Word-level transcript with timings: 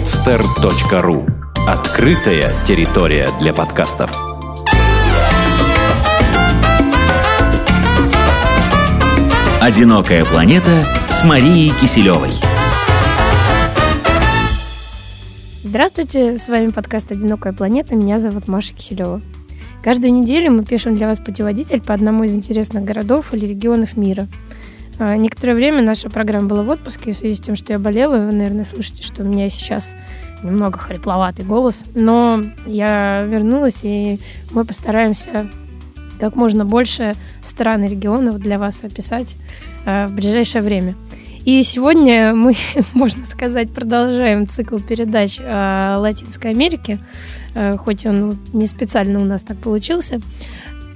podster.ru 0.00 1.28
Открытая 1.68 2.50
территория 2.66 3.28
для 3.38 3.52
подкастов. 3.52 4.10
«Одинокая 9.60 10.24
планета» 10.24 10.84
с 11.06 11.22
Марией 11.26 11.74
Киселевой. 11.78 12.30
Здравствуйте, 15.62 16.38
с 16.38 16.48
вами 16.48 16.70
подкаст 16.70 17.12
«Одинокая 17.12 17.52
планета», 17.52 17.94
меня 17.94 18.18
зовут 18.18 18.48
Маша 18.48 18.72
Киселева. 18.72 19.20
Каждую 19.84 20.14
неделю 20.14 20.50
мы 20.50 20.64
пишем 20.64 20.96
для 20.96 21.08
вас 21.08 21.18
путеводитель 21.18 21.82
по 21.82 21.92
одному 21.92 22.24
из 22.24 22.34
интересных 22.34 22.84
городов 22.84 23.34
или 23.34 23.44
регионов 23.44 23.98
мира. 23.98 24.28
А, 25.00 25.16
некоторое 25.16 25.54
время 25.54 25.80
наша 25.80 26.10
программа 26.10 26.46
была 26.46 26.62
в 26.62 26.68
отпуске 26.68 27.12
в 27.12 27.16
связи 27.16 27.34
с 27.34 27.40
тем, 27.40 27.56
что 27.56 27.72
я 27.72 27.78
болела. 27.78 28.18
Вы, 28.18 28.32
наверное, 28.32 28.64
слышите, 28.64 29.02
что 29.02 29.22
у 29.22 29.26
меня 29.26 29.48
сейчас 29.48 29.94
немного 30.42 30.78
хрипловатый 30.78 31.42
голос. 31.42 31.86
Но 31.94 32.42
я 32.66 33.22
вернулась, 33.22 33.80
и 33.82 34.20
мы 34.50 34.66
постараемся 34.66 35.48
как 36.20 36.36
можно 36.36 36.66
больше 36.66 37.14
стран 37.40 37.84
и 37.84 37.88
регионов 37.88 38.40
для 38.40 38.58
вас 38.58 38.84
описать 38.84 39.36
э, 39.86 40.06
в 40.06 40.12
ближайшее 40.12 40.60
время. 40.60 40.96
И 41.46 41.62
сегодня 41.62 42.34
мы, 42.34 42.54
можно 42.92 43.24
сказать, 43.24 43.72
продолжаем 43.72 44.46
цикл 44.46 44.78
передач 44.80 45.40
о 45.40 45.96
Латинской 45.98 46.50
Америке, 46.50 46.98
э, 47.54 47.78
хоть 47.78 48.04
он 48.04 48.38
не 48.52 48.66
специально 48.66 49.18
у 49.18 49.24
нас 49.24 49.44
так 49.44 49.56
получился. 49.56 50.20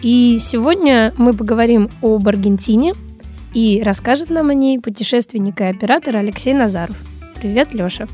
И 0.02 0.38
сегодня 0.42 1.14
мы 1.16 1.32
поговорим 1.32 1.88
об 2.02 2.28
Аргентине, 2.28 2.92
и 3.54 3.82
расскажет 3.82 4.30
нам 4.30 4.50
о 4.50 4.54
ней 4.54 4.78
путешественник 4.78 5.60
и 5.60 5.64
оператор 5.64 6.16
Алексей 6.16 6.52
Назаров. 6.52 6.96
Привет, 7.36 7.72
Леша. 7.72 8.06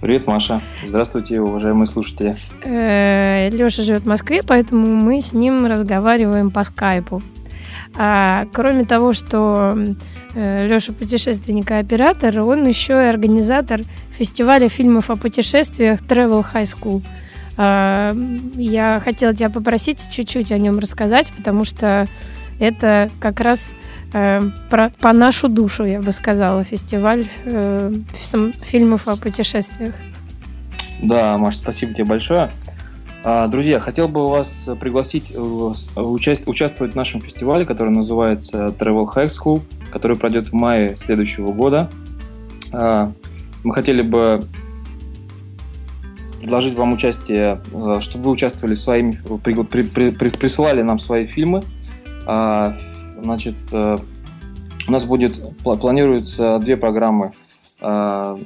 Привет, 0.00 0.26
Маша. 0.26 0.60
Здравствуйте, 0.84 1.40
уважаемые 1.40 1.86
слушатели. 1.86 2.34
Э, 2.64 3.50
Леша 3.50 3.82
живет 3.82 4.02
в 4.02 4.06
Москве, 4.06 4.42
поэтому 4.44 4.86
мы 4.86 5.20
с 5.20 5.32
ним 5.32 5.66
разговариваем 5.66 6.50
по 6.50 6.64
скайпу. 6.64 7.22
А, 7.94 8.46
кроме 8.52 8.84
того, 8.84 9.12
что 9.12 9.76
э, 10.34 10.66
Леша 10.66 10.92
путешественник 10.92 11.70
и 11.70 11.74
оператор, 11.74 12.40
он 12.40 12.66
еще 12.66 12.94
и 12.94 13.06
организатор 13.06 13.82
фестиваля 14.10 14.68
фильмов 14.68 15.10
о 15.10 15.16
путешествиях 15.16 16.00
Travel 16.00 16.44
High 16.52 16.62
School. 16.62 17.02
А, 17.58 18.16
я 18.56 19.00
хотела 19.04 19.34
тебя 19.34 19.50
попросить 19.50 20.10
чуть-чуть 20.10 20.50
о 20.50 20.58
нем 20.58 20.78
рассказать, 20.78 21.32
потому 21.36 21.64
что 21.64 22.08
это 22.58 23.10
как 23.20 23.40
раз 23.40 23.74
э, 24.12 24.40
про, 24.70 24.90
по 25.00 25.12
нашу 25.12 25.48
душу, 25.48 25.84
я 25.84 26.00
бы 26.00 26.12
сказала, 26.12 26.64
фестиваль 26.64 27.26
э, 27.44 27.92
фильмов 28.62 29.08
о 29.08 29.16
путешествиях. 29.16 29.94
Да, 31.02 31.36
Маша, 31.38 31.58
спасибо 31.58 31.94
тебе 31.94 32.04
большое. 32.04 32.50
А, 33.24 33.46
друзья, 33.46 33.78
хотел 33.78 34.08
бы 34.08 34.26
вас 34.26 34.68
пригласить 34.80 35.32
э, 35.32 35.72
участь, 35.96 36.48
участвовать 36.48 36.94
в 36.94 36.96
нашем 36.96 37.20
фестивале, 37.20 37.64
который 37.64 37.90
называется 37.90 38.66
Travel 38.78 39.06
High 39.14 39.28
School, 39.28 39.62
который 39.92 40.16
пройдет 40.16 40.48
в 40.48 40.52
мае 40.54 40.96
следующего 40.96 41.52
года. 41.52 41.88
А, 42.72 43.12
мы 43.62 43.74
хотели 43.74 44.02
бы 44.02 44.44
предложить 46.40 46.74
вам 46.74 46.94
участие, 46.94 47.60
э, 47.72 48.00
чтобы 48.00 48.24
вы 48.24 48.30
участвовали 48.32 48.74
своими, 48.74 49.20
при, 49.44 49.82
при, 49.82 50.10
при, 50.10 50.28
присылали 50.30 50.82
нам 50.82 50.98
свои 50.98 51.26
фильмы, 51.26 51.62
а, 52.26 52.76
значит, 53.22 53.54
э, 53.72 53.98
у 54.86 54.92
нас 54.92 55.04
будет, 55.04 55.40
планируется 55.62 56.58
две 56.58 56.76
программы. 56.76 57.32
А, 57.84 58.38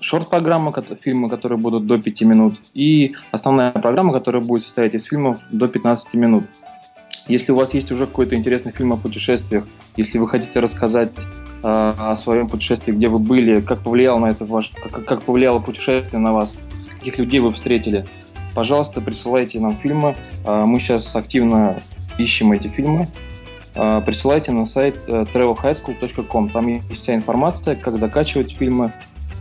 шорт-программа, 0.00 0.72
фильмы, 1.00 1.30
которые 1.30 1.58
будут 1.58 1.86
до 1.86 1.98
5 1.98 2.22
минут, 2.22 2.54
и 2.74 3.14
основная 3.30 3.72
программа, 3.72 4.12
которая 4.12 4.42
будет 4.42 4.62
состоять 4.62 4.94
из 4.94 5.04
фильмов 5.04 5.40
до 5.50 5.66
15 5.66 6.14
минут. 6.14 6.44
Если 7.26 7.52
у 7.52 7.54
вас 7.54 7.72
есть 7.72 7.90
уже 7.90 8.06
какой-то 8.06 8.34
интересный 8.34 8.72
фильм 8.72 8.92
о 8.92 8.96
путешествиях, 8.96 9.64
если 9.96 10.18
вы 10.18 10.28
хотите 10.28 10.60
рассказать 10.60 11.12
э, 11.18 11.22
о 11.62 12.14
своем 12.16 12.48
путешествии, 12.48 12.92
где 12.92 13.08
вы 13.08 13.18
были, 13.18 13.60
как 13.60 13.80
повлияло 13.80 14.18
на 14.18 14.26
это 14.26 14.44
ваш, 14.44 14.72
как, 14.90 15.04
как 15.06 15.22
повлияло 15.22 15.60
путешествие 15.60 16.20
на 16.20 16.32
вас, 16.34 16.58
каких 16.98 17.18
людей 17.18 17.40
вы 17.40 17.50
встретили, 17.52 18.04
пожалуйста, 18.54 19.00
присылайте 19.00 19.58
нам 19.58 19.76
фильмы. 19.78 20.16
Э, 20.44 20.64
мы 20.66 20.80
сейчас 20.80 21.16
активно 21.16 21.82
ищем 22.18 22.52
эти 22.52 22.68
фильмы, 22.68 23.08
присылайте 23.74 24.52
на 24.52 24.64
сайт 24.64 24.98
э, 25.06 25.24
travelhighschool.com. 25.32 26.50
Там 26.50 26.66
есть 26.66 27.02
вся 27.02 27.14
информация, 27.14 27.76
как 27.76 27.98
закачивать 27.98 28.52
фильмы, 28.52 28.92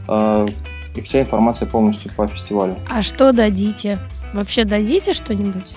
а, 0.07 0.47
и 0.95 1.01
вся 1.01 1.21
информация 1.21 1.67
полностью 1.67 2.11
по 2.15 2.27
фестивалю. 2.27 2.77
А 2.89 3.01
что 3.01 3.31
дадите? 3.31 3.99
Вообще 4.33 4.63
дадите 4.63 5.13
что-нибудь? 5.13 5.73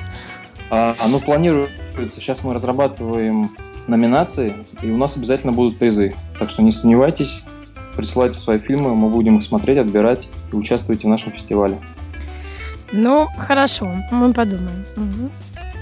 А, 0.71 0.97
ну, 1.07 1.21
планируется. 1.21 1.75
Сейчас 2.15 2.43
мы 2.43 2.55
разрабатываем 2.55 3.51
номинации, 3.87 4.55
и 4.83 4.91
у 4.91 4.97
нас 4.97 5.17
обязательно 5.17 5.53
будут 5.53 5.79
призы. 5.79 6.15
Так 6.39 6.51
что 6.51 6.63
не 6.63 6.73
сомневайтесь, 6.73 7.45
присылайте 7.97 8.39
свои 8.39 8.59
фильмы, 8.59 8.95
мы 8.95 9.09
будем 9.09 9.39
их 9.39 9.45
смотреть, 9.45 9.79
отбирать 9.79 10.29
и 10.53 10.57
участвуйте 10.57 11.07
в 11.07 11.11
нашем 11.11 11.33
фестивале. 11.33 11.79
Ну, 12.93 13.29
хорошо, 13.39 13.93
мы 14.11 14.33
подумаем. 14.33 14.85
Угу. 14.97 15.31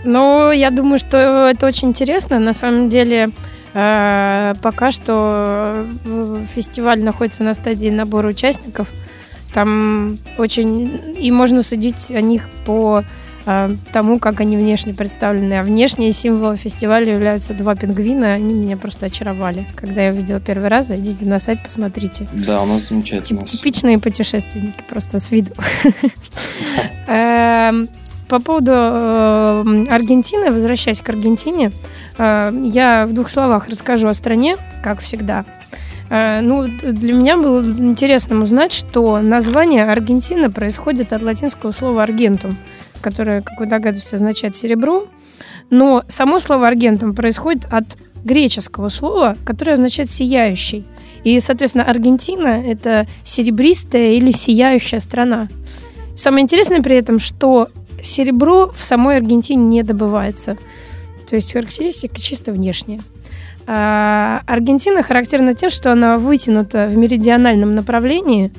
Ну, 0.04 0.50
я 0.50 0.70
думаю, 0.70 0.98
что 0.98 1.16
это 1.48 1.66
очень 1.66 1.88
интересно. 1.88 2.38
На 2.38 2.52
самом 2.52 2.88
деле, 2.88 3.30
э, 3.74 4.54
пока 4.60 4.90
что 4.90 5.86
э, 6.04 6.44
фестиваль 6.54 7.02
находится 7.02 7.42
на 7.44 7.54
стадии 7.54 7.88
набора 7.88 8.28
участников. 8.28 8.88
Там 9.54 10.18
очень... 10.38 11.16
И 11.18 11.30
можно 11.30 11.62
судить 11.62 12.10
о 12.10 12.20
них 12.20 12.48
по 12.64 13.04
э, 13.46 13.76
тому, 13.92 14.18
как 14.18 14.40
они 14.40 14.56
внешне 14.56 14.94
представлены. 14.94 15.54
А 15.54 15.62
внешние 15.62 16.12
символы 16.12 16.56
фестиваля 16.56 17.12
являются 17.12 17.54
два 17.54 17.76
пингвина. 17.76 18.32
Они 18.32 18.54
меня 18.54 18.76
просто 18.76 19.06
очаровали. 19.06 19.66
Когда 19.76 20.02
я 20.02 20.10
видела 20.10 20.40
первый 20.40 20.68
раз, 20.68 20.88
зайдите 20.88 21.26
на 21.26 21.38
сайт, 21.38 21.62
посмотрите. 21.62 22.26
Да, 22.32 22.62
у 22.62 22.66
нас 22.66 22.88
замечательно. 22.88 23.46
Типичные 23.46 23.98
путешественники, 23.98 24.82
просто 24.88 25.18
с 25.18 25.30
виду. 25.30 25.52
По 28.32 28.40
поводу 28.40 28.72
э, 28.72 29.84
Аргентины, 29.90 30.50
возвращаясь 30.50 31.02
к 31.02 31.08
Аргентине, 31.10 31.70
э, 32.16 32.50
я 32.64 33.06
в 33.06 33.12
двух 33.12 33.28
словах 33.28 33.68
расскажу 33.68 34.08
о 34.08 34.14
стране, 34.14 34.56
как 34.82 35.00
всегда. 35.00 35.44
Э, 36.08 36.40
ну, 36.40 36.66
для 36.66 37.12
меня 37.12 37.36
было 37.36 37.62
интересно 37.62 38.40
узнать, 38.40 38.72
что 38.72 39.20
название 39.20 39.84
Аргентина 39.84 40.50
происходит 40.50 41.12
от 41.12 41.20
латинского 41.20 41.72
слова 41.72 42.04
«аргентум», 42.04 42.56
которое, 43.02 43.42
как 43.42 43.60
вы 43.60 43.66
догадываетесь, 43.66 44.14
означает 44.14 44.56
«серебро». 44.56 45.08
Но 45.68 46.02
само 46.08 46.38
слово 46.38 46.68
«аргентум» 46.68 47.14
происходит 47.14 47.66
от 47.70 47.84
греческого 48.24 48.88
слова, 48.88 49.36
которое 49.44 49.72
означает 49.72 50.08
«сияющий». 50.08 50.86
И, 51.22 51.38
соответственно, 51.38 51.84
Аргентина– 51.84 52.64
это 52.66 53.06
серебристая 53.24 54.12
или 54.12 54.30
сияющая 54.30 55.00
страна. 55.00 55.48
Самое 56.16 56.44
интересное 56.44 56.82
при 56.82 56.96
этом, 56.96 57.18
что 57.18 57.68
серебро 58.02 58.70
в 58.74 58.84
самой 58.84 59.16
Аргентине 59.16 59.64
не 59.64 59.82
добывается. 59.82 60.56
То 61.28 61.36
есть 61.36 61.52
характеристика 61.52 62.20
чисто 62.20 62.52
внешняя. 62.52 63.00
А 63.66 64.42
Аргентина 64.46 65.02
характерна 65.02 65.54
тем, 65.54 65.70
что 65.70 65.92
она 65.92 66.18
вытянута 66.18 66.88
в 66.88 66.96
меридиональном 66.96 67.74
направлении, 67.74 68.52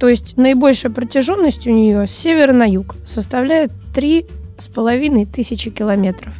то 0.00 0.08
есть 0.08 0.36
наибольшая 0.36 0.90
протяженность 0.90 1.66
у 1.66 1.70
нее 1.70 2.06
с 2.06 2.10
севера 2.10 2.52
на 2.52 2.64
юг 2.64 2.96
составляет 3.06 3.70
три 3.94 4.26
с 4.58 4.68
половиной 4.68 5.26
тысячи 5.26 5.70
километров. 5.70 6.34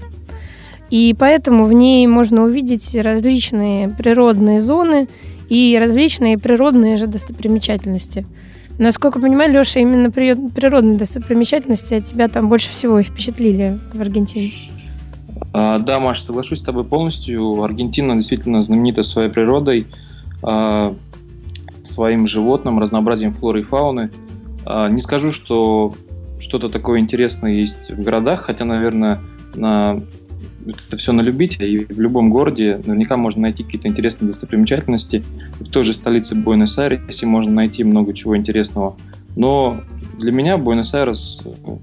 И 0.89 1.15
поэтому 1.19 1.65
в 1.65 1.72
ней 1.72 2.07
можно 2.07 2.45
увидеть 2.45 2.95
различные 2.95 3.89
природные 3.89 4.60
зоны 4.60 5.09
и 5.48 5.77
различные 5.78 6.39
природные 6.39 6.97
же 6.97 7.07
достопримечательности– 7.07 8.27
Насколько 8.78 9.21
понимаю, 9.21 9.53
Леша, 9.53 9.81
именно 9.81 10.11
природные 10.11 10.99
достопримечательности 10.99 11.95
от 11.95 12.05
тебя 12.05 12.28
там 12.28 12.49
больше 12.49 12.71
всего 12.71 12.99
и 12.99 13.03
впечатлили 13.03 13.78
в 13.93 14.01
Аргентине. 14.01 14.53
А, 15.53 15.78
да, 15.78 15.99
Маша, 15.99 16.23
соглашусь 16.23 16.61
с 16.61 16.63
тобой 16.63 16.84
полностью. 16.84 17.63
Аргентина 17.63 18.15
действительно 18.17 18.61
знаменита 18.61 19.03
своей 19.03 19.31
природой, 19.31 19.87
а, 20.43 20.95
своим 21.84 22.27
животным, 22.27 22.78
разнообразием 22.78 23.33
флоры 23.33 23.61
и 23.61 23.63
фауны. 23.63 24.11
А, 24.67 24.89
не 24.89 25.01
скажу, 25.01 25.33
что 25.33 25.95
что-то 26.39 26.69
такое 26.69 27.01
интересное 27.01 27.53
есть 27.53 27.91
в 27.91 28.03
городах, 28.03 28.43
хотя, 28.43 28.67
наверное, 28.67 29.21
на 29.55 30.03
это 30.66 30.97
все 30.97 31.13
на 31.13 31.21
любителя, 31.21 31.66
и 31.66 31.84
в 31.84 32.01
любом 32.01 32.30
городе 32.30 32.80
наверняка 32.84 33.16
можно 33.16 33.42
найти 33.42 33.63
какие-то 33.63 33.89
интересные 33.89 34.28
достопримечательности. 34.28 35.24
В 35.60 35.68
той 35.68 35.84
же 35.84 35.95
столице 35.95 36.34
Буэнос-Айресе 36.34 37.27
можно 37.27 37.53
найти 37.53 37.84
много 37.84 38.13
чего 38.15 38.36
интересного. 38.36 38.97
Но 39.36 39.80
для 40.18 40.33
меня 40.33 40.57
Буэнос-Айрес 40.57 41.42
э, 41.45 41.77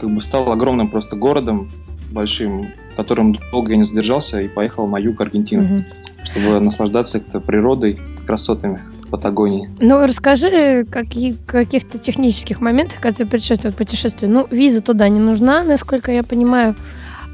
как 0.00 0.14
бы 0.14 0.22
стал 0.22 0.50
огромным 0.50 0.88
просто 0.88 1.16
городом, 1.16 1.70
большим, 2.10 2.68
в 2.92 2.96
котором 2.96 3.36
долго 3.50 3.72
я 3.72 3.76
не 3.76 3.84
задержался 3.84 4.40
и 4.40 4.48
поехал 4.48 4.86
на 4.86 4.98
юг 4.98 5.20
Аргентины, 5.20 5.76
угу. 5.76 5.84
чтобы 6.24 6.60
наслаждаться 6.60 7.20
природой, 7.40 7.98
красотами 8.26 8.80
Патагонии. 9.14 9.70
Ну, 9.78 10.02
расскажи 10.02 10.84
какие, 10.90 11.36
каких-то 11.46 11.98
технических 11.98 12.60
моментах, 12.60 13.00
которые 13.00 13.30
предшествуют 13.30 13.76
путешествию. 13.76 14.28
Ну, 14.28 14.48
виза 14.50 14.80
туда 14.80 15.08
не 15.08 15.20
нужна, 15.20 15.62
насколько 15.62 16.10
я 16.10 16.24
понимаю. 16.24 16.74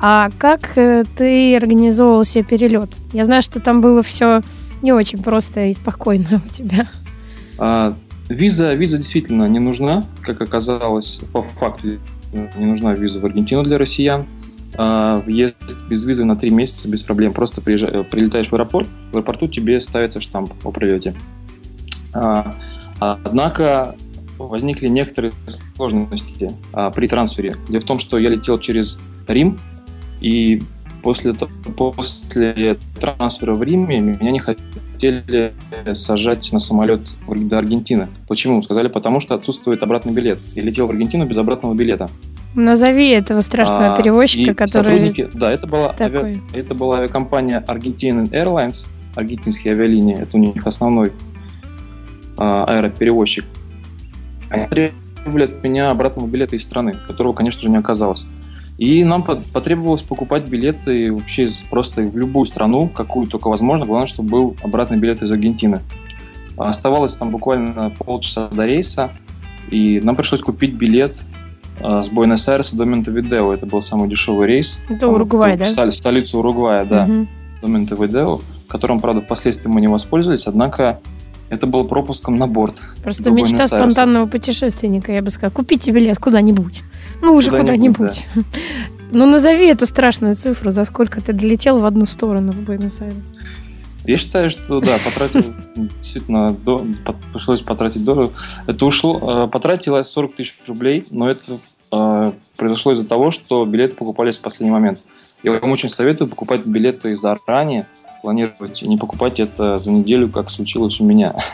А 0.01 0.31
как 0.39 0.79
э, 0.79 1.05
ты 1.17 1.57
организовывал 1.57 2.25
себе 2.25 2.43
перелет? 2.45 2.97
Я 3.13 3.25
знаю, 3.25 3.43
что 3.43 3.61
там 3.61 3.81
было 3.81 4.03
все 4.03 4.41
не 4.83 4.93
очень 4.93 5.23
просто 5.23 5.67
и 5.67 5.75
спокойно 5.75 6.43
у 6.45 6.49
тебя. 6.49 6.89
А, 7.59 7.95
виза, 8.29 8.73
виза 8.75 8.97
действительно 8.97 9.45
не 9.45 9.59
нужна, 9.59 10.05
как 10.23 10.41
оказалось, 10.41 11.21
по 11.33 11.43
факту 11.43 11.99
не 12.33 12.65
нужна 12.65 12.95
виза 12.95 13.21
в 13.21 13.27
Аргентину 13.27 13.63
для 13.63 13.77
россиян. 13.77 14.27
А, 14.77 15.19
въезд 15.19 15.57
без 15.89 16.05
визы 16.05 16.25
на 16.25 16.37
три 16.37 16.51
месяца 16.51 16.89
без 16.89 17.03
проблем. 17.03 17.35
Просто 17.35 17.61
приезжай, 17.61 18.05
прилетаешь 18.05 18.49
в 18.49 18.55
аэропорт, 18.55 18.89
в 19.13 19.17
аэропорту 19.17 19.49
тебе 19.49 19.81
ставится 19.81 20.21
штамп 20.21 20.53
о 20.65 20.71
прилете. 20.71 21.15
А, 22.15 22.55
однако 22.99 23.97
возникли 24.39 24.89
некоторые 24.89 25.33
сложности 25.77 26.53
а, 26.73 26.91
при 26.91 27.07
трансфере. 27.09 27.57
Дело 27.69 27.83
в 27.83 27.85
том, 27.85 27.99
что 27.99 28.19
я 28.19 28.31
летел 28.31 28.59
через 28.59 28.99
Рим, 29.29 29.59
и 30.21 30.63
после, 31.03 31.35
после 31.77 32.79
трансфера 33.01 33.55
в 33.55 33.63
Риме 33.63 33.99
меня 33.99 34.31
не 34.31 34.39
хотели 34.39 35.53
сажать 35.95 36.53
на 36.53 36.59
самолет 36.59 37.01
до 37.27 37.59
Аргентины. 37.59 38.09
Почему? 38.29 38.63
Сказали, 38.63 38.89
потому 38.89 39.21
что 39.21 39.35
отсутствует 39.35 39.83
обратный 39.83 40.13
билет. 40.13 40.39
Я 40.55 40.63
летел 40.63 40.87
в 40.87 40.91
Аргентину 40.91 41.27
без 41.27 41.37
обратного 41.37 41.75
билета. 41.75 42.09
Назови 42.55 43.11
этого 43.11 43.43
страшного 43.43 43.95
а, 43.95 43.97
перевозчика, 43.97 44.55
который... 44.55 45.29
Да, 45.35 45.53
это 45.53 45.69
была, 45.69 45.95
ави... 46.01 46.41
это 46.53 46.75
была 46.75 46.99
авиакомпания 46.99 47.65
Argentinian 47.67 48.29
Airlines, 48.31 48.87
аргентинские 49.15 49.75
авиалинии, 49.75 50.21
это 50.21 50.37
у 50.37 50.41
них 50.41 50.67
основной 50.67 51.13
а, 52.37 52.65
аэроперевозчик. 52.65 53.45
Они 54.49 54.67
требовали 54.67 55.45
от 55.45 55.63
меня 55.63 55.91
обратного 55.91 56.27
билета 56.27 56.57
из 56.57 56.65
страны, 56.65 56.97
которого, 57.07 57.35
конечно 57.35 57.63
же, 57.63 57.71
не 57.71 57.77
оказалось. 57.77 58.27
И 58.81 59.05
нам 59.05 59.23
потребовалось 59.23 60.01
покупать 60.01 60.49
билеты 60.49 61.13
вообще 61.13 61.51
просто 61.69 62.01
в 62.01 62.17
любую 62.17 62.47
страну, 62.47 62.89
какую 62.89 63.27
только 63.27 63.49
возможно. 63.49 63.85
Главное, 63.85 64.07
чтобы 64.07 64.31
был 64.31 64.57
обратный 64.63 64.97
билет 64.97 65.21
из 65.21 65.31
Аргентины. 65.31 65.81
Оставалось 66.57 67.15
там 67.15 67.29
буквально 67.29 67.93
полчаса 67.99 68.49
до 68.49 68.65
рейса, 68.65 69.11
и 69.71 70.01
нам 70.03 70.17
пришлось 70.17 70.41
купить 70.41 70.73
билет 70.73 71.21
а, 71.79 72.03
с 72.03 72.09
Буэнос-Айреса 72.09 72.75
до 72.75 72.87
Монтевидео. 72.87 73.53
Это 73.53 73.67
был 73.67 73.83
самый 73.83 74.09
дешевый 74.09 74.47
рейс. 74.47 74.79
Это 74.89 75.09
Уругвай, 75.09 75.59
да? 75.59 75.67
Столь, 75.67 75.93
столицу 75.93 76.39
Уругвая, 76.39 76.87
да. 76.87 77.05
Угу. 77.05 77.27
До 77.61 77.69
Монтевидео, 77.69 78.41
которым, 78.67 79.01
правда, 79.01 79.21
впоследствии 79.21 79.69
мы 79.69 79.83
не 79.83 79.89
воспользовались, 79.89 80.47
однако 80.47 81.01
это 81.51 81.67
был 81.67 81.85
пропуском 81.85 82.37
на 82.37 82.47
борт. 82.47 82.77
Просто 83.03 83.31
мечта 83.31 83.67
спонтанного 83.67 84.27
путешественника, 84.27 85.13
я 85.13 85.21
бы 85.21 85.31
сказала. 85.31 85.53
Купите 85.53 85.91
билет 85.91 86.19
куда-нибудь. 86.19 86.83
Ну, 87.21 87.35
уже 87.35 87.51
куда-нибудь. 87.51 87.97
Куда 87.97 88.15
да. 88.37 88.43
Ну, 89.13 89.27
назови 89.27 89.67
эту 89.67 89.87
страшную 89.87 90.37
цифру, 90.37 90.71
за 90.71 90.85
сколько 90.85 91.21
ты 91.21 91.33
долетел 91.33 91.79
в 91.79 91.85
одну 91.85 92.07
сторону 92.07 92.53
в 92.53 92.61
Буэнос-Айрес. 92.61 93.33
Я 94.05 94.19
считаю, 94.19 94.51
что 94.51 94.81
да, 94.81 94.99
потратил 95.05 95.53
действительно, 95.75 96.51
до, 96.51 96.87
пришлось 97.33 97.61
потратить 97.61 98.05
дорого. 98.05 98.33
Это 98.69 98.87
ушло, 98.87 99.47
э, 99.47 99.49
потратилось 99.49 100.07
40 100.07 100.37
тысяч 100.37 100.57
рублей, 100.69 101.05
но 101.11 101.29
это 101.29 101.59
э, 101.91 102.33
произошло 102.57 102.93
из-за 102.93 103.05
того, 103.05 103.33
что 103.33 103.65
билеты 103.65 103.97
покупались 103.97 104.39
в 104.39 104.43
последний 104.43 104.73
момент. 104.73 105.01
Я 105.43 105.53
вам 105.53 105.73
очень 105.73 105.89
советую 105.89 106.29
покупать 106.29 106.65
билеты 106.65 107.17
заранее, 107.17 107.87
планировать 108.23 108.83
и 108.83 108.89
не 108.89 108.97
покупать 108.97 109.41
это 109.41 109.79
за 109.79 109.91
неделю, 109.91 110.29
как 110.29 110.51
случилось 110.51 111.01
у 111.01 111.05
меня. 111.05 111.35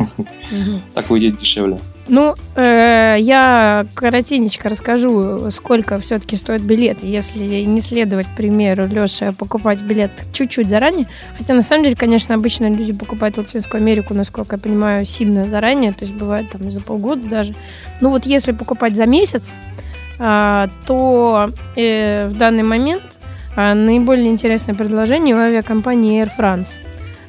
Так 0.94 1.10
выйдет 1.10 1.38
дешевле. 1.38 1.78
Ну, 2.08 2.34
э, 2.54 3.16
я 3.18 3.86
коротенечко 3.94 4.68
расскажу, 4.68 5.50
сколько 5.50 5.98
все-таки 5.98 6.36
стоит 6.36 6.62
билет, 6.62 7.02
если 7.02 7.62
не 7.64 7.80
следовать 7.80 8.26
примеру 8.36 8.86
Леши, 8.86 9.26
а 9.26 9.32
покупать 9.32 9.82
билет 9.82 10.12
чуть-чуть 10.32 10.68
заранее. 10.68 11.08
Хотя, 11.36 11.54
на 11.54 11.62
самом 11.62 11.84
деле, 11.84 11.96
конечно, 11.96 12.34
обычно 12.34 12.70
люди 12.70 12.92
покупают 12.92 13.36
Латинскую 13.36 13.80
Америку, 13.80 14.14
насколько 14.14 14.56
я 14.56 14.62
понимаю, 14.62 15.04
сильно 15.04 15.48
заранее, 15.48 15.92
то 15.92 16.04
есть 16.04 16.14
бывает 16.16 16.50
там 16.50 16.70
за 16.70 16.80
полгода 16.80 17.28
даже. 17.28 17.54
Ну 18.00 18.10
вот 18.10 18.24
если 18.24 18.52
покупать 18.52 18.94
за 18.94 19.06
месяц, 19.06 19.52
а, 20.18 20.68
то 20.86 21.50
э, 21.76 22.28
в 22.28 22.36
данный 22.38 22.62
момент 22.62 23.02
наиболее 23.56 24.28
интересное 24.28 24.74
предложение 24.74 25.34
у 25.34 25.38
авиакомпании 25.38 26.22
Air 26.22 26.30
France. 26.38 26.78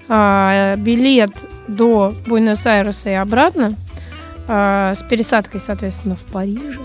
А, 0.10 0.76
билет 0.76 1.32
до 1.68 2.14
Буэнос-Айреса 2.26 3.10
и 3.10 3.14
обратно 3.14 3.74
а, 4.48 4.94
с 4.94 5.04
пересадкой, 5.04 5.60
соответственно, 5.60 6.16
в 6.16 6.24
Париже. 6.26 6.82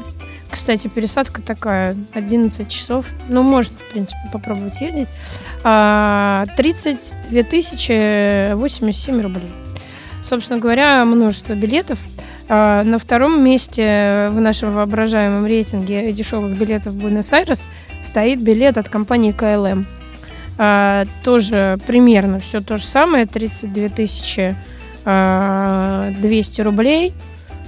Кстати, 0.51 0.89
пересадка 0.89 1.43
такая, 1.43 1.97
11 2.15 2.69
часов. 2.69 3.07
Ну, 3.29 3.43
можно, 3.43 3.77
в 3.79 3.93
принципе, 3.93 4.21
попробовать 4.33 4.81
ездить. 4.81 5.09
32 5.63 7.43
тысячи 7.45 8.53
87 8.53 9.23
рублей. 9.23 9.51
Собственно 10.23 10.61
говоря, 10.61 11.05
множество 11.05 11.55
билетов. 11.55 11.99
На 12.49 12.99
втором 13.01 13.43
месте 13.43 14.29
в 14.31 14.41
нашем 14.41 14.75
воображаемом 14.75 15.47
рейтинге 15.47 16.13
дешевых 16.13 16.59
билетов 16.59 16.93
в 16.93 16.99
Буэнос-Айрес– 16.99 17.63
стоит 18.03 18.43
билет 18.43 18.77
от 18.79 18.89
компании 18.89 19.33
КЛМ. 19.33 19.87
А, 20.59 21.05
тоже 21.25 21.79
примерно 21.87 22.39
все 22.41 22.61
то 22.61 22.77
же 22.77 22.87
самое, 22.87 23.27
32 23.27 23.89
тысячи 23.89 24.57
200 25.05 25.07
а, 25.07 26.65
рублей. 26.65 27.15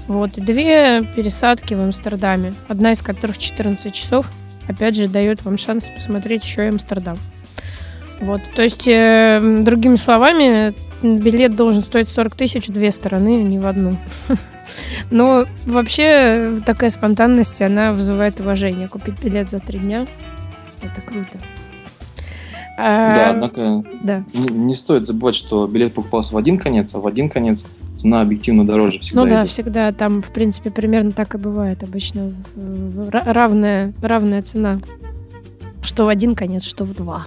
Вот, 0.06 0.32
две 0.32 1.02
пересадки 1.02 1.72
в 1.72 1.80
Амстердаме, 1.80 2.54
одна 2.68 2.92
из 2.92 3.00
которых 3.00 3.38
14 3.38 3.92
часов. 3.92 4.30
Опять 4.68 4.96
же, 4.96 5.08
дает 5.08 5.44
вам 5.44 5.56
шанс 5.56 5.88
посмотреть 5.88 6.44
еще 6.44 6.66
и 6.66 6.68
Амстердам. 6.68 7.18
Вот, 8.20 8.40
то 8.54 8.62
есть, 8.62 8.86
э, 8.86 9.40
другими 9.60 9.96
словами, 9.96 10.74
билет 11.04 11.56
должен 11.56 11.82
стоить 11.82 12.08
40 12.08 12.34
тысяч 12.34 12.66
две 12.68 12.90
стороны, 12.92 13.40
а 13.40 13.42
не 13.42 13.58
в 13.58 13.66
одну. 13.66 13.96
Но 15.10 15.46
вообще 15.66 16.60
такая 16.64 16.90
спонтанность, 16.90 17.60
она 17.62 17.92
вызывает 17.92 18.40
уважение. 18.40 18.88
Купить 18.88 19.22
билет 19.22 19.50
за 19.50 19.60
три 19.60 19.78
дня– 19.78 20.06
это 20.82 21.00
круто. 21.00 21.38
А, 22.76 23.14
да, 23.14 23.30
однако 23.30 23.84
да. 24.02 24.24
Не, 24.32 24.52
не 24.52 24.74
стоит 24.74 25.06
забывать, 25.06 25.36
что 25.36 25.66
билет 25.66 25.94
покупался 25.94 26.34
в 26.34 26.36
один 26.36 26.58
конец, 26.58 26.92
а 26.94 26.98
в 26.98 27.06
один 27.06 27.28
конец 27.28 27.68
цена 27.96 28.20
объективно 28.20 28.66
дороже 28.66 28.98
всегда. 28.98 29.22
Ну 29.22 29.28
да, 29.28 29.42
идет. 29.42 29.50
всегда 29.50 29.92
там, 29.92 30.22
в 30.22 30.32
принципе, 30.32 30.70
примерно 30.70 31.12
так 31.12 31.36
и 31.36 31.38
бывает 31.38 31.84
обычно. 31.84 32.32
Равная, 33.12 33.92
равная 34.02 34.42
цена. 34.42 34.80
Что 35.82 36.06
в 36.06 36.08
один 36.08 36.34
конец, 36.34 36.64
что 36.64 36.84
в 36.84 36.94
два. 36.94 37.26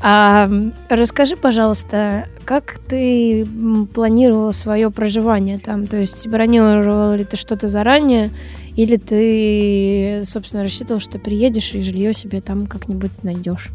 А, 0.00 0.50
расскажи, 0.88 1.36
пожалуйста, 1.36 2.28
как 2.44 2.78
ты 2.88 3.46
планировал 3.94 4.52
свое 4.52 4.90
проживание 4.90 5.58
там? 5.58 5.86
То 5.86 5.96
есть 5.96 6.28
бронировал 6.28 7.14
ли 7.14 7.24
ты 7.24 7.36
что-то 7.36 7.68
заранее, 7.68 8.30
или 8.76 8.96
ты, 8.96 10.22
собственно, 10.26 10.62
рассчитывал, 10.62 11.00
что 11.00 11.18
приедешь 11.18 11.72
и 11.74 11.82
жилье 11.82 12.12
себе 12.12 12.40
там 12.40 12.66
как-нибудь 12.66 13.22
найдешь? 13.22 13.70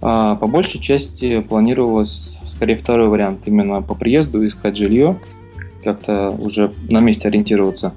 А, 0.00 0.34
по 0.34 0.46
большей 0.46 0.80
части 0.80 1.40
планировалось 1.40 2.40
скорее 2.46 2.76
второй 2.76 3.08
вариант, 3.08 3.46
именно 3.46 3.80
по 3.80 3.94
приезду 3.94 4.46
искать 4.46 4.76
жилье, 4.76 5.20
как-то 5.82 6.30
уже 6.30 6.72
на 6.88 7.00
месте 7.00 7.28
ориентироваться. 7.28 7.94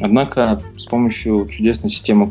Однако 0.00 0.60
с 0.76 0.84
помощью 0.84 1.46
чудесной 1.48 1.90
системы 1.90 2.28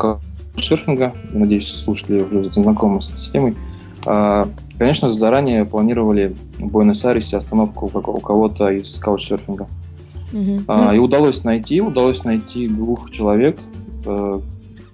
серфинга, 0.58 1.14
надеюсь, 1.32 1.68
слушатели 1.68 2.22
уже 2.22 2.50
знакомы 2.52 3.02
с 3.02 3.10
этой 3.10 3.20
системой, 3.20 3.56
а, 4.06 4.48
конечно, 4.78 5.10
заранее 5.10 5.66
планировали 5.66 6.36
в 6.60 6.68
Буэнос-Айресе 6.68 7.38
остановку 7.38 7.92
у 7.94 8.20
кого-то 8.20 8.70
из 8.70 8.96
каучсерфинга. 8.96 9.68
Mm-hmm. 10.32 10.96
И 10.96 11.00
удалось 11.00 11.44
найти, 11.44 11.82
удалось 11.82 12.24
найти 12.24 12.68
двух 12.68 13.12
человек, 13.12 13.58
э, 14.06 14.40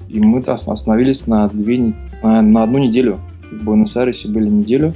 и 0.07 0.19
мы 0.19 0.39
остановились 0.41 1.25
на, 1.25 1.47
две, 1.47 1.93
на, 2.21 2.41
на 2.41 2.63
одну 2.63 2.77
неделю. 2.77 3.19
В 3.51 3.63
Буэнос-Айресе 3.63 4.29
были 4.29 4.47
неделю. 4.47 4.93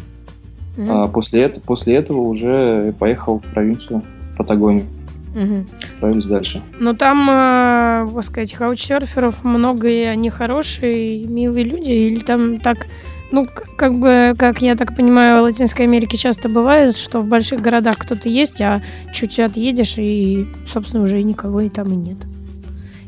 Mm-hmm. 0.77 1.11
После, 1.11 1.43
этого, 1.43 1.61
после 1.61 1.95
этого 1.95 2.21
уже 2.21 2.93
поехал 2.99 3.39
в 3.39 3.43
провинцию 3.45 4.03
Патагонию. 4.37 4.83
Угу. 5.35 5.65
Отправились 5.93 6.25
дальше. 6.25 6.63
Ну, 6.79 6.93
там, 6.95 7.29
э, 7.29 8.09
так 8.13 8.23
сказать, 8.23 8.53
хаучсерферов 8.53 9.43
много, 9.43 9.87
и 9.87 10.03
они 10.03 10.29
хорошие, 10.29 11.25
милые 11.25 11.63
люди, 11.63 11.91
или 11.91 12.19
там 12.19 12.59
так... 12.59 12.87
Ну, 13.29 13.45
как 13.75 13.99
бы, 13.99 14.35
как 14.37 14.61
я 14.61 14.75
так 14.75 14.95
понимаю, 14.95 15.41
в 15.41 15.43
Латинской 15.43 15.85
Америке 15.85 16.15
часто 16.15 16.47
бывает, 16.47 16.95
что 16.95 17.19
в 17.19 17.27
больших 17.27 17.61
городах 17.61 17.97
кто-то 17.97 18.29
есть, 18.29 18.61
а 18.61 18.81
чуть 19.13 19.37
отъедешь, 19.37 19.97
и, 19.97 20.47
собственно, 20.65 21.03
уже 21.03 21.21
никого 21.21 21.59
и 21.59 21.69
там 21.69 21.91
и 21.91 21.95
нет 21.95 22.17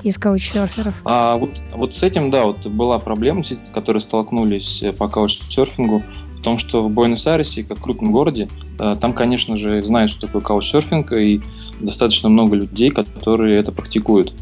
из 0.04 0.18
каучсерферов. 0.18 0.96
А 1.04 1.38
вот, 1.38 1.52
вот 1.74 1.94
с 1.94 2.04
этим, 2.04 2.32
да, 2.32 2.46
вот 2.46 2.66
была 2.68 3.00
проблема, 3.00 3.44
с 3.44 3.58
которой 3.74 4.02
столкнулись 4.02 4.84
по 4.98 5.08
каучсерфингу, 5.08 6.04
в 6.40 6.42
том, 6.42 6.58
что 6.58 6.84
в 6.84 6.90
Буэнос-Айресе, 6.90 7.64
как 7.64 7.80
в 7.80 7.82
крупном 7.82 8.12
городе, 8.12 8.48
э, 8.80 8.96
там, 9.00 9.14
конечно 9.14 9.58
же, 9.58 9.82
знают, 9.82 10.12
что 10.12 10.28
такое 10.28 10.42
каучсерфинг, 10.42 11.12
и 11.12 11.42
достаточно 11.80 12.30
много 12.30 12.56
людей, 12.56 12.92
которые 12.92 13.58
это 13.60 13.72
практикуют. 13.72 14.34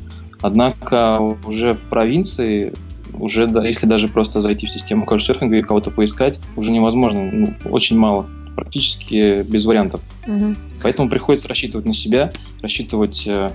Однако 0.42 1.20
уже 1.46 1.74
в 1.74 1.82
провинции, 1.84 2.74
уже 3.14 3.50
если 3.64 3.88
даже 3.88 4.08
просто 4.08 4.42
зайти 4.42 4.68
в 4.68 4.72
систему 4.72 5.06
каучсерфинга 5.06 5.58
и 5.58 5.62
кого-то 5.62 5.92
поискать, 5.92 6.40
уже 6.56 6.72
невозможно, 6.72 7.32
ну, 7.32 7.54
очень 7.70 7.98
мало, 7.98 8.28
практически 8.56 9.44
без 9.44 9.66
вариантов. 9.66 10.02
Угу. 10.28 10.56
Поэтому 10.84 11.10
приходится 11.10 11.48
рассчитывать 11.48 11.86
на 11.86 11.94
себя, 11.94 12.32
рассчитывать 12.62 13.24
э, 13.28 13.52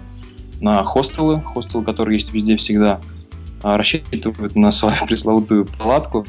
на 0.61 0.83
хостелы, 0.85 1.41
хостелы, 1.41 1.85
которые 1.85 2.19
есть 2.19 2.33
везде 2.33 2.57
всегда, 2.57 3.01
а 3.63 3.77
рассчитывают 3.77 4.57
на 4.57 4.73
свою 4.73 4.97
пресловутую 5.07 5.67
палатку, 5.79 6.27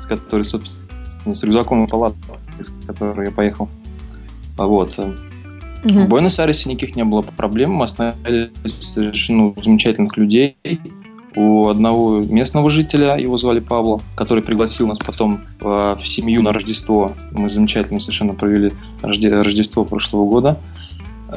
с 0.00 0.06
которой, 0.06 0.42
собственно, 0.42 1.34
с 1.34 1.42
рюкзаком 1.42 1.84
и 1.84 1.88
палаткой, 1.88 2.36
с 2.60 2.86
которой 2.86 3.26
я 3.26 3.32
поехал. 3.32 3.68
Вот. 4.56 4.98
Угу. 5.84 6.04
В 6.04 6.08
Буэнос-Айресе 6.08 6.68
никаких 6.68 6.96
не 6.96 7.04
было 7.04 7.22
проблем. 7.22 7.72
Мы 7.72 7.84
остановились 7.84 8.52
совершенно 8.64 9.52
замечательных 9.62 10.16
людей. 10.16 10.56
У 11.36 11.68
одного 11.68 12.20
местного 12.20 12.70
жителя, 12.70 13.16
его 13.16 13.38
звали 13.38 13.60
Пабло, 13.60 14.00
который 14.16 14.42
пригласил 14.42 14.88
нас 14.88 14.98
потом 14.98 15.42
в 15.60 16.02
семью 16.04 16.42
на 16.42 16.52
Рождество. 16.52 17.12
Мы 17.30 17.50
замечательно 17.50 18.00
совершенно 18.00 18.34
провели 18.34 18.72
Рождество 19.00 19.84
прошлого 19.84 20.28
года. 20.28 20.58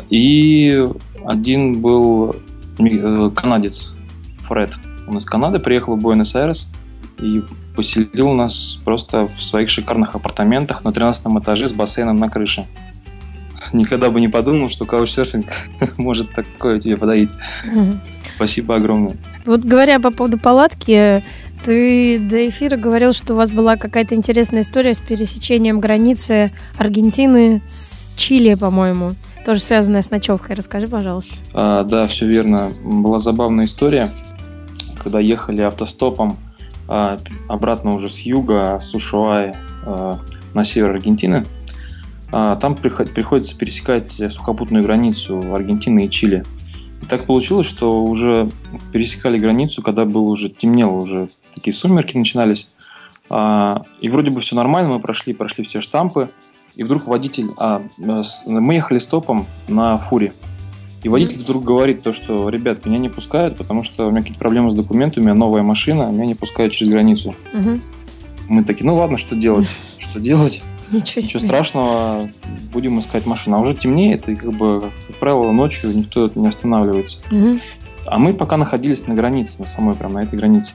И 0.10 0.84
один 1.26 1.82
был 1.82 2.36
э, 2.80 3.32
канадец, 3.36 3.94
Фред. 4.48 4.72
Он 5.08 5.18
из 5.18 5.26
Канады 5.26 5.60
приехал 5.60 5.96
в 5.96 6.00
Буэнос-Айрес 6.00 6.72
и 7.22 7.44
поселил 7.76 8.32
нас 8.32 8.80
просто 8.84 9.28
в 9.38 9.44
своих 9.44 9.70
шикарных 9.70 10.16
апартаментах 10.16 10.84
на 10.84 10.92
13 10.92 11.26
этаже 11.40 11.70
с 11.70 11.74
бассейном 11.74 12.18
на 12.18 12.30
крыше. 12.30 12.66
Никогда 13.74 14.10
бы 14.10 14.22
не 14.22 14.30
подумал, 14.30 14.70
что 14.70 14.86
каучсерфинг 14.86 15.46
может 15.98 16.32
такое 16.34 16.80
тебе 16.80 16.96
подарить. 16.96 17.30
Спасибо 18.36 18.76
огромное. 18.76 19.18
Вот 19.46 19.62
говоря 19.62 20.00
по 20.00 20.12
поводу 20.12 20.38
палатки, 20.38 21.24
ты 21.66 22.20
до 22.20 22.48
эфира 22.48 22.78
говорил, 22.78 23.14
что 23.14 23.34
у 23.34 23.36
вас 23.38 23.50
была 23.50 23.78
какая-то 23.78 24.16
интересная 24.16 24.62
история 24.62 24.94
с 24.94 25.00
пересечением 25.00 25.80
границы 25.80 26.52
Аргентины 26.78 27.62
с 27.68 28.10
Чили, 28.16 28.56
по-моему. 28.56 29.14
Тоже 29.46 29.60
связанная 29.60 30.02
с 30.02 30.10
ночевкой. 30.10 30.56
Расскажи, 30.56 30.88
пожалуйста. 30.88 31.36
А, 31.54 31.84
да, 31.84 32.08
все 32.08 32.26
верно. 32.28 32.72
Была 32.84 33.20
забавная 33.20 33.66
история, 33.66 34.10
когда 35.02 35.20
ехали 35.20 35.62
автостопом 35.62 36.38
а, 36.88 37.18
обратно 37.48 37.94
уже 37.94 38.10
с 38.10 38.20
юга, 38.20 38.80
с 38.82 38.94
Ушуаи 38.94 39.56
а, 39.86 40.20
на 40.54 40.64
север 40.64 40.92
Аргентины. 40.92 41.46
А, 42.34 42.56
там 42.56 42.76
приходится 42.76 43.56
пересекать 43.56 44.12
сухопутную 44.12 44.84
границу 44.84 45.54
Аргентины 45.54 46.06
и 46.06 46.10
Чили. 46.10 46.44
И 47.02 47.06
так 47.06 47.26
получилось, 47.26 47.68
что 47.68 48.04
уже 48.04 48.50
пересекали 48.92 49.38
границу, 49.38 49.84
когда 49.84 50.04
было 50.06 50.24
уже 50.24 50.50
темнело, 50.50 50.94
уже 50.94 51.30
такие 51.54 51.74
сумерки 51.74 52.18
начинались. 52.18 52.70
И 53.30 54.10
вроде 54.10 54.32
бы 54.32 54.42
все 54.42 54.56
нормально, 54.56 54.94
мы 54.94 55.00
прошли, 55.00 55.34
прошли 55.34 55.64
все 55.64 55.80
штампы. 55.80 56.30
И 56.76 56.84
вдруг 56.84 57.08
водитель... 57.08 57.52
А, 57.58 57.84
мы 57.98 58.74
ехали 58.74 59.00
стопом 59.00 59.46
на 59.68 59.98
фуре. 59.98 60.34
И 61.04 61.10
водитель 61.10 61.40
вдруг 61.40 61.64
говорит 61.64 62.02
то, 62.02 62.14
что, 62.14 62.50
ребят, 62.50 62.86
меня 62.86 62.98
не 62.98 63.10
пускают, 63.10 63.58
потому 63.58 63.84
что 63.84 64.08
у 64.08 64.12
меня 64.12 64.22
какие-то 64.22 64.40
проблемы 64.40 64.72
с 64.72 64.74
документами, 64.74 65.32
новая 65.32 65.62
машина, 65.62 66.10
меня 66.10 66.26
не 66.26 66.36
пускают 66.36 66.74
через 66.74 66.92
границу. 66.92 67.36
Угу. 67.54 67.80
Мы 68.48 68.64
такие, 68.64 68.86
ну 68.86 68.96
ладно, 68.96 69.18
что 69.18 69.36
делать? 69.36 69.68
Что 70.00 70.20
делать? 70.20 70.62
Ничего, 70.94 71.22
Ничего 71.22 71.40
страшного, 71.40 72.30
будем 72.72 73.00
искать 73.00 73.26
машину. 73.26 73.58
А 73.58 73.60
уже 73.60 73.74
темнеет, 73.74 74.30
и, 74.30 74.36
как 74.36 74.52
бы, 74.52 74.92
как 75.08 75.18
правило, 75.18 75.52
ночью 75.52 75.96
никто 75.96 76.32
не 76.36 76.48
останавливается. 76.48 77.20
Угу. 77.32 77.60
А 78.06 78.20
мы 78.20 78.34
пока 78.34 78.58
находились 78.58 79.08
на 79.08 79.16
границе, 79.16 79.56
на 79.60 79.68
самой 79.68 79.96
прям 79.96 80.14
на 80.14 80.24
этой 80.24 80.38
границе. 80.38 80.74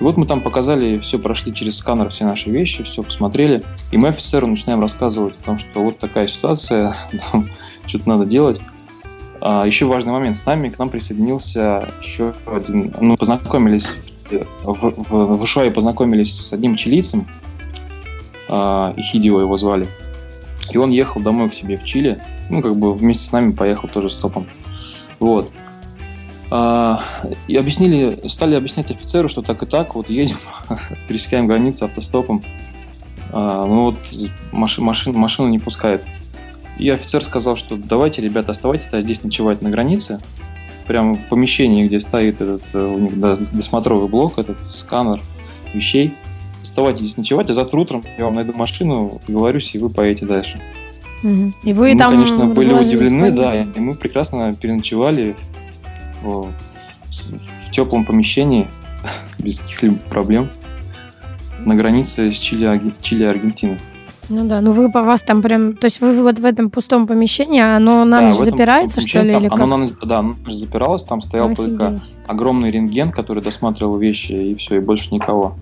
И 0.00 0.02
вот 0.02 0.16
мы 0.16 0.26
там 0.26 0.40
показали, 0.40 0.98
все 0.98 1.18
прошли 1.18 1.54
через 1.54 1.76
сканер 1.76 2.10
все 2.10 2.24
наши 2.24 2.50
вещи, 2.50 2.82
все 2.82 3.02
посмотрели. 3.02 3.62
И 3.92 3.96
мы 3.96 4.08
офицеру 4.08 4.46
начинаем 4.46 4.80
рассказывать 4.80 5.38
о 5.40 5.44
том, 5.44 5.58
что 5.58 5.84
вот 5.84 5.98
такая 5.98 6.26
ситуация, 6.26 6.96
что-то 7.86 8.08
надо 8.08 8.26
делать. 8.26 8.60
А, 9.40 9.64
еще 9.64 9.86
важный 9.86 10.12
момент. 10.12 10.36
С 10.36 10.46
нами 10.46 10.68
к 10.68 10.78
нам 10.78 10.90
присоединился 10.90 11.92
еще 12.02 12.34
один... 12.46 12.92
Ну, 13.00 13.16
познакомились 13.16 13.86
в, 14.30 14.72
в, 14.72 15.10
в, 15.10 15.36
в 15.36 15.44
Ишуае 15.44 15.70
познакомились 15.70 16.34
с 16.34 16.52
одним 16.52 16.76
чилийцем. 16.76 17.26
А, 18.56 18.94
Ихидио 18.96 19.40
его 19.40 19.56
звали. 19.56 19.88
И 20.70 20.78
он 20.78 20.90
ехал 20.90 21.20
домой 21.20 21.50
к 21.50 21.54
себе 21.54 21.76
в 21.76 21.84
Чили. 21.84 22.22
Ну, 22.48 22.62
как 22.62 22.76
бы 22.76 22.94
вместе 22.94 23.24
с 23.24 23.32
нами 23.32 23.50
поехал 23.50 23.88
тоже 23.88 24.10
стопом. 24.10 24.46
Вот. 25.18 25.50
А, 26.52 27.02
и 27.48 27.56
объяснили, 27.56 28.28
стали 28.28 28.54
объяснять 28.54 28.92
офицеру, 28.92 29.28
что 29.28 29.42
так 29.42 29.64
и 29.64 29.66
так, 29.66 29.96
вот 29.96 30.08
едем, 30.08 30.36
пересекаем 31.08 31.48
границу 31.48 31.86
автостопом. 31.86 32.44
А, 33.32 33.66
ну 33.66 33.86
вот 33.86 33.98
машин, 34.52 34.84
машин, 34.84 35.14
машину 35.14 35.48
не 35.48 35.58
пускает. 35.58 36.04
И 36.78 36.88
офицер 36.90 37.24
сказал, 37.24 37.56
что 37.56 37.76
давайте, 37.76 38.22
ребята, 38.22 38.52
оставайтесь 38.52 38.88
здесь 38.92 39.24
ночевать 39.24 39.62
на 39.62 39.70
границе, 39.70 40.20
прямо 40.86 41.14
в 41.14 41.28
помещении, 41.28 41.88
где 41.88 41.98
стоит 41.98 42.40
этот 42.40 42.62
э, 42.72 42.84
у 42.84 42.98
них 42.98 43.18
досмотровый 43.18 44.08
блок, 44.08 44.38
этот 44.38 44.58
сканер 44.70 45.20
вещей. 45.72 46.14
Оставайтесь 46.64 47.02
здесь 47.02 47.16
ночевать, 47.18 47.50
а 47.50 47.54
завтра 47.54 47.78
утром 47.78 48.02
я 48.16 48.24
вам 48.24 48.36
найду 48.36 48.54
машину, 48.54 49.20
договорюсь, 49.26 49.74
и 49.74 49.78
вы 49.78 49.90
поедете 49.90 50.24
дальше. 50.24 50.62
И 51.22 51.72
вы 51.74 51.92
мы, 51.92 51.98
там 51.98 52.12
конечно, 52.12 52.46
были 52.46 52.72
удивлены, 52.72 53.30
да, 53.32 53.60
и 53.60 53.78
мы 53.78 53.94
прекрасно 53.94 54.54
переночевали 54.54 55.36
в, 56.22 56.48
в 57.68 57.70
теплом 57.70 58.06
помещении, 58.06 58.66
без 59.38 59.58
каких-либо 59.58 59.96
проблем, 60.08 60.48
на 61.58 61.74
границе 61.74 62.32
с 62.32 62.38
Чили, 62.38 62.80
Чили 63.02 63.24
и 63.24 63.26
Аргентиной. 63.26 63.78
Ну 64.30 64.46
да, 64.46 64.62
ну 64.62 64.72
вы 64.72 64.90
по 64.90 65.02
вас 65.02 65.20
там 65.20 65.42
прям, 65.42 65.76
то 65.76 65.84
есть 65.84 66.00
вы 66.00 66.22
вот 66.22 66.38
в 66.38 66.46
этом 66.46 66.70
пустом 66.70 67.06
помещении, 67.06 67.60
оно 67.60 68.06
на 68.06 68.20
да, 68.20 68.28
ночь 68.28 68.36
запирается, 68.38 69.02
что 69.02 69.20
ли, 69.20 69.32
там, 69.32 69.42
или 69.42 69.48
как? 69.50 69.60
Оно 69.60 69.76
на, 69.76 69.88
да, 70.02 70.22
на 70.22 70.34
ночь 70.34 70.54
запиралось, 70.54 71.04
там 71.04 71.20
стоял 71.20 71.50
Офигеть. 71.50 71.76
только 71.76 72.00
огромный 72.26 72.70
рентген, 72.70 73.12
который 73.12 73.42
досматривал 73.42 73.98
вещи, 73.98 74.32
и 74.32 74.54
все, 74.54 74.76
и 74.76 74.80
больше 74.80 75.12
никого. 75.14 75.56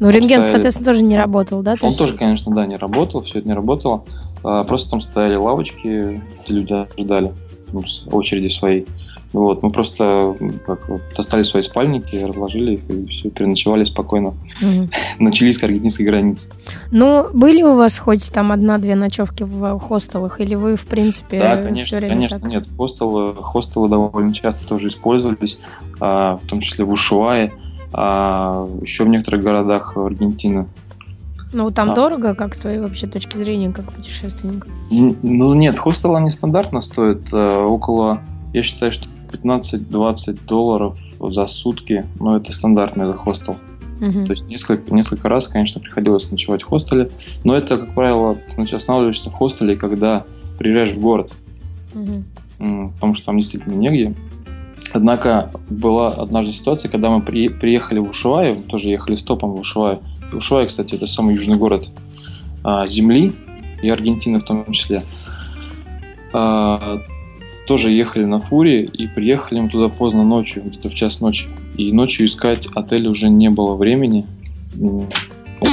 Ну, 0.00 0.10
рентген, 0.10 0.42
стояли... 0.42 0.50
соответственно, 0.50 0.92
тоже 0.92 1.04
не 1.04 1.16
работал, 1.16 1.62
да? 1.62 1.76
То 1.76 1.86
Он 1.86 1.88
есть... 1.88 1.98
тоже, 1.98 2.16
конечно, 2.16 2.54
да, 2.54 2.66
не 2.66 2.76
работал, 2.76 3.22
все 3.22 3.40
это 3.40 3.48
не 3.48 3.54
работало. 3.54 4.04
А, 4.44 4.64
просто 4.64 4.90
там 4.90 5.00
стояли 5.00 5.34
лавочки, 5.36 6.22
люди 6.48 6.72
ожидали 6.72 7.32
ну, 7.72 7.82
очереди 8.12 8.48
своей. 8.48 8.86
Вот, 9.32 9.62
мы 9.62 9.70
просто 9.70 10.34
как, 10.66 10.88
вот, 10.88 11.02
достали 11.14 11.42
свои 11.42 11.62
спальники, 11.62 12.16
разложили 12.16 12.74
их 12.76 12.88
и 12.88 13.06
все, 13.08 13.28
переночевали 13.28 13.84
спокойно 13.84 14.28
угу. 14.28 14.88
на 15.18 15.30
чилийско-аргентинской 15.30 16.06
границе. 16.06 16.50
Ну, 16.90 17.26
были 17.34 17.62
у 17.62 17.74
вас 17.74 17.98
хоть 17.98 18.32
там 18.32 18.52
одна-две 18.52 18.94
ночевки 18.94 19.42
в 19.42 19.78
хостелах, 19.80 20.40
или 20.40 20.54
вы, 20.54 20.76
в 20.76 20.86
принципе, 20.86 21.40
Да, 21.40 21.56
конечно, 21.56 21.84
все 21.84 21.96
время 21.96 22.14
конечно, 22.14 22.40
так? 22.40 22.48
нет. 22.48 22.66
Хостелы, 22.78 23.34
хостелы 23.34 23.88
довольно 23.90 24.32
часто 24.32 24.66
тоже 24.66 24.88
использовались, 24.88 25.58
а, 26.00 26.38
в 26.42 26.46
том 26.46 26.60
числе 26.60 26.86
в 26.86 26.92
Ушуае, 26.92 27.52
а, 27.92 28.68
еще 28.82 29.04
в 29.04 29.08
некоторых 29.08 29.42
городах 29.42 29.96
Аргентины. 29.96 30.66
Ну, 31.52 31.70
там 31.70 31.92
а. 31.92 31.94
дорого, 31.94 32.34
как 32.34 32.54
с 32.54 32.60
твоей 32.60 32.78
вообще 32.78 33.06
точки 33.06 33.36
зрения, 33.36 33.72
как 33.72 33.90
путешественника? 33.92 34.68
Ну, 34.90 35.54
нет, 35.54 35.78
хостел 35.78 36.14
они 36.16 36.30
стандартно 36.30 36.82
стоят 36.82 37.22
а, 37.32 37.64
около, 37.64 38.20
я 38.52 38.62
считаю, 38.62 38.92
что 38.92 39.08
15-20 39.32 40.46
долларов 40.46 40.98
за 41.20 41.46
сутки, 41.46 42.06
но 42.18 42.36
это 42.36 42.52
стандартный 42.52 43.06
за 43.06 43.14
хостел. 43.14 43.56
Uh-huh. 44.00 44.26
То 44.26 44.32
есть 44.32 44.46
несколько, 44.48 44.94
несколько 44.94 45.28
раз, 45.28 45.48
конечно, 45.48 45.80
приходилось 45.80 46.30
ночевать 46.30 46.62
в 46.62 46.66
хостеле, 46.66 47.10
но 47.42 47.54
это, 47.54 47.78
как 47.78 47.94
правило, 47.94 48.36
значит, 48.54 48.74
останавливаешься 48.74 49.30
в 49.30 49.34
хостеле, 49.34 49.76
когда 49.76 50.24
приезжаешь 50.56 50.92
в 50.92 51.00
город, 51.00 51.32
uh-huh. 51.94 52.92
потому 52.94 53.14
что 53.14 53.26
там 53.26 53.38
действительно 53.38 53.74
негде. 53.74 54.14
Однако 54.92 55.50
была 55.68 56.08
однажды 56.08 56.52
ситуация, 56.52 56.90
когда 56.90 57.10
мы 57.10 57.20
при, 57.20 57.48
приехали 57.48 57.98
в 57.98 58.10
Ушуай, 58.10 58.54
тоже 58.54 58.88
ехали 58.88 59.16
стопом 59.16 59.52
в 59.52 59.60
Ушуай. 59.60 59.98
Ушуай, 60.32 60.66
кстати, 60.66 60.94
это 60.94 61.06
самый 61.06 61.34
южный 61.34 61.56
город 61.56 61.88
а, 62.64 62.86
Земли 62.86 63.32
и 63.82 63.88
Аргентины 63.88 64.40
в 64.40 64.44
том 64.44 64.72
числе. 64.72 65.02
А, 66.32 67.00
тоже 67.66 67.90
ехали 67.90 68.24
на 68.24 68.40
фуре 68.40 68.84
и 68.84 69.06
приехали 69.08 69.60
мы 69.60 69.68
туда 69.68 69.88
поздно 69.88 70.24
ночью, 70.24 70.62
где-то 70.64 70.88
в 70.88 70.94
час 70.94 71.20
ночи. 71.20 71.46
И 71.76 71.92
ночью 71.92 72.26
искать 72.26 72.66
отель 72.74 73.08
уже 73.08 73.28
не 73.28 73.50
было 73.50 73.74
времени. 73.76 74.26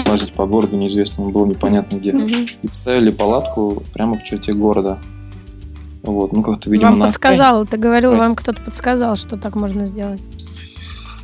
Лазить 0.05 0.33
по 0.33 0.45
городу 0.45 0.75
неизвестно 0.75 1.25
было 1.25 1.45
непонятно 1.45 1.97
где. 1.97 2.11
И 2.11 2.67
поставили 2.67 3.11
палатку 3.11 3.83
прямо 3.93 4.17
в 4.17 4.23
черте 4.23 4.51
города. 4.51 4.99
Вот, 6.05 6.31
ну 6.33 6.41
как-то, 6.43 6.69
видимо, 6.69 6.91
Вам 6.91 7.01
подсказал, 7.01 7.65
ты 7.65 7.77
говорил, 7.77 8.15
вам 8.15 8.35
кто-то 8.35 8.61
подсказал, 8.61 9.15
что 9.15 9.37
так 9.37 9.55
можно 9.55 9.85
сделать. 9.85 10.21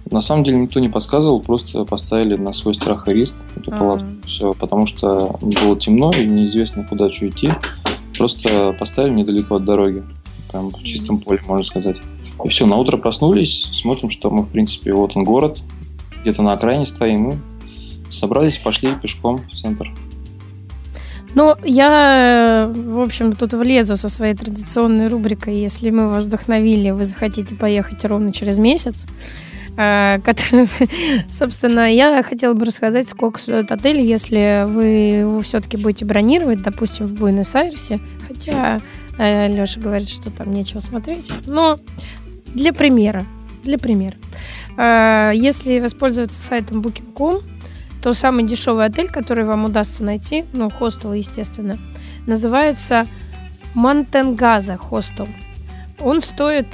На 0.09 0.19
самом 0.19 0.43
деле 0.43 0.57
никто 0.57 0.79
не 0.79 0.89
подсказывал, 0.89 1.39
просто 1.39 1.85
поставили 1.85 2.35
на 2.35 2.51
свой 2.53 2.75
страх 2.75 3.07
и 3.07 3.13
риск 3.13 3.35
эту 3.55 3.71
палатку. 3.71 4.07
Все, 4.25 4.53
потому 4.53 4.85
что 4.85 5.39
было 5.41 5.79
темно 5.79 6.11
и 6.11 6.25
неизвестно, 6.25 6.85
куда 6.85 7.09
что 7.11 7.29
идти. 7.29 7.51
Просто 8.17 8.75
поставили 8.77 9.13
недалеко 9.13 9.55
от 9.55 9.65
дороги. 9.65 10.03
Прям 10.51 10.69
в 10.69 10.83
чистом 10.83 11.19
поле, 11.19 11.39
можно 11.47 11.63
сказать. 11.63 11.97
И 12.43 12.49
все, 12.49 12.65
на 12.65 12.75
утро 12.75 12.97
проснулись, 12.97 13.69
смотрим, 13.73 14.09
что 14.09 14.29
мы, 14.31 14.43
в 14.43 14.49
принципе, 14.49 14.93
вот 14.93 15.15
он 15.15 15.23
город, 15.23 15.59
где-то 16.21 16.41
на 16.41 16.53
окраине 16.53 16.85
стоим, 16.87 17.31
и 17.31 17.35
собрались, 18.09 18.57
пошли 18.57 18.95
пешком 18.95 19.37
в 19.37 19.55
центр. 19.55 19.89
Ну, 21.33 21.55
я, 21.63 22.67
э, 22.67 22.73
в 22.73 22.99
общем, 22.99 23.33
тут 23.33 23.53
влезу 23.53 23.95
со 23.95 24.09
своей 24.09 24.33
традиционной 24.33 25.07
рубрикой. 25.07 25.55
Если 25.55 25.89
мы 25.89 26.09
вас 26.09 26.25
вдохновили, 26.25 26.91
вы 26.91 27.05
захотите 27.05 27.55
поехать 27.55 28.03
ровно 28.05 28.33
через 28.33 28.57
месяц. 28.59 29.05
Э, 29.77 30.19
Собственно, 31.31 31.93
я 31.93 32.21
хотела 32.23 32.53
бы 32.53 32.65
рассказать, 32.65 33.07
сколько 33.07 33.39
стоит 33.39 33.71
отель, 33.71 34.01
если 34.01 34.65
вы 34.67 34.85
его 34.85 35.41
все-таки 35.41 35.77
будете 35.77 36.05
бронировать, 36.05 36.61
допустим, 36.61 37.05
в 37.05 37.13
Буэнос-Айресе. 37.13 38.01
Хотя 38.27 38.79
Леша 39.17 39.79
говорит, 39.79 40.09
что 40.09 40.31
там 40.31 40.53
нечего 40.53 40.81
смотреть. 40.81 41.31
Но 41.47 41.79
для 42.53 42.73
примера, 42.73 43.25
для 43.63 43.77
примера. 43.77 44.15
Э, 44.77 45.31
Если 45.33 45.79
воспользоваться 45.79 46.41
сайтом 46.41 46.81
Booking.com, 46.81 47.41
то 48.01 48.13
самый 48.13 48.45
дешевый 48.45 48.85
отель, 48.85 49.09
который 49.09 49.45
вам 49.45 49.65
удастся 49.65 50.03
найти, 50.03 50.45
ну, 50.53 50.69
хостел, 50.69 51.13
естественно, 51.13 51.77
называется 52.25 53.07
Мантенгаза 53.73 54.77
хостел. 54.77 55.27
Он 55.99 56.21
стоит, 56.21 56.67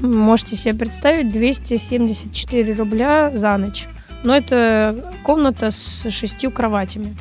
можете 0.00 0.56
себе 0.56 0.74
представить, 0.74 1.30
274 1.30 2.74
рубля 2.74 3.30
за 3.34 3.56
ночь. 3.56 3.86
Но 4.24 4.36
это 4.36 5.14
комната 5.24 5.70
с 5.70 6.10
шестью 6.10 6.50
кроватями. 6.50 7.16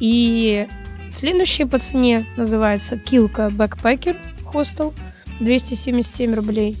И 0.00 0.66
следующий 1.08 1.64
по 1.64 1.78
цене 1.78 2.26
называется 2.36 2.98
Килка 2.98 3.50
Бэкпекер 3.50 4.16
хостел, 4.44 4.92
277 5.40 6.34
рублей. 6.34 6.76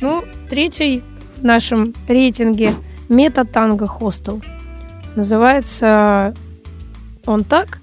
Ну, 0.00 0.24
третий 0.50 1.02
в 1.36 1.44
нашем 1.44 1.94
рейтинге 2.08 2.74
Мета 3.08 3.44
Танго 3.44 3.86
хостел. 3.86 4.42
Называется 5.16 6.34
он 7.26 7.44
так. 7.44 7.80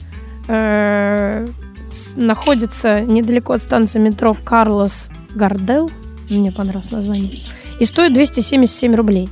э, 0.47 1.47
находится 2.15 3.01
недалеко 3.01 3.53
от 3.53 3.61
станции 3.61 3.99
метро 3.99 4.35
Карлос 4.45 5.09
Гардел. 5.35 5.89
Мне 6.29 6.51
понравилось 6.51 6.91
название. 6.91 7.39
И 7.79 7.85
стоит 7.85 8.13
277 8.13 8.95
рублей. 8.95 9.29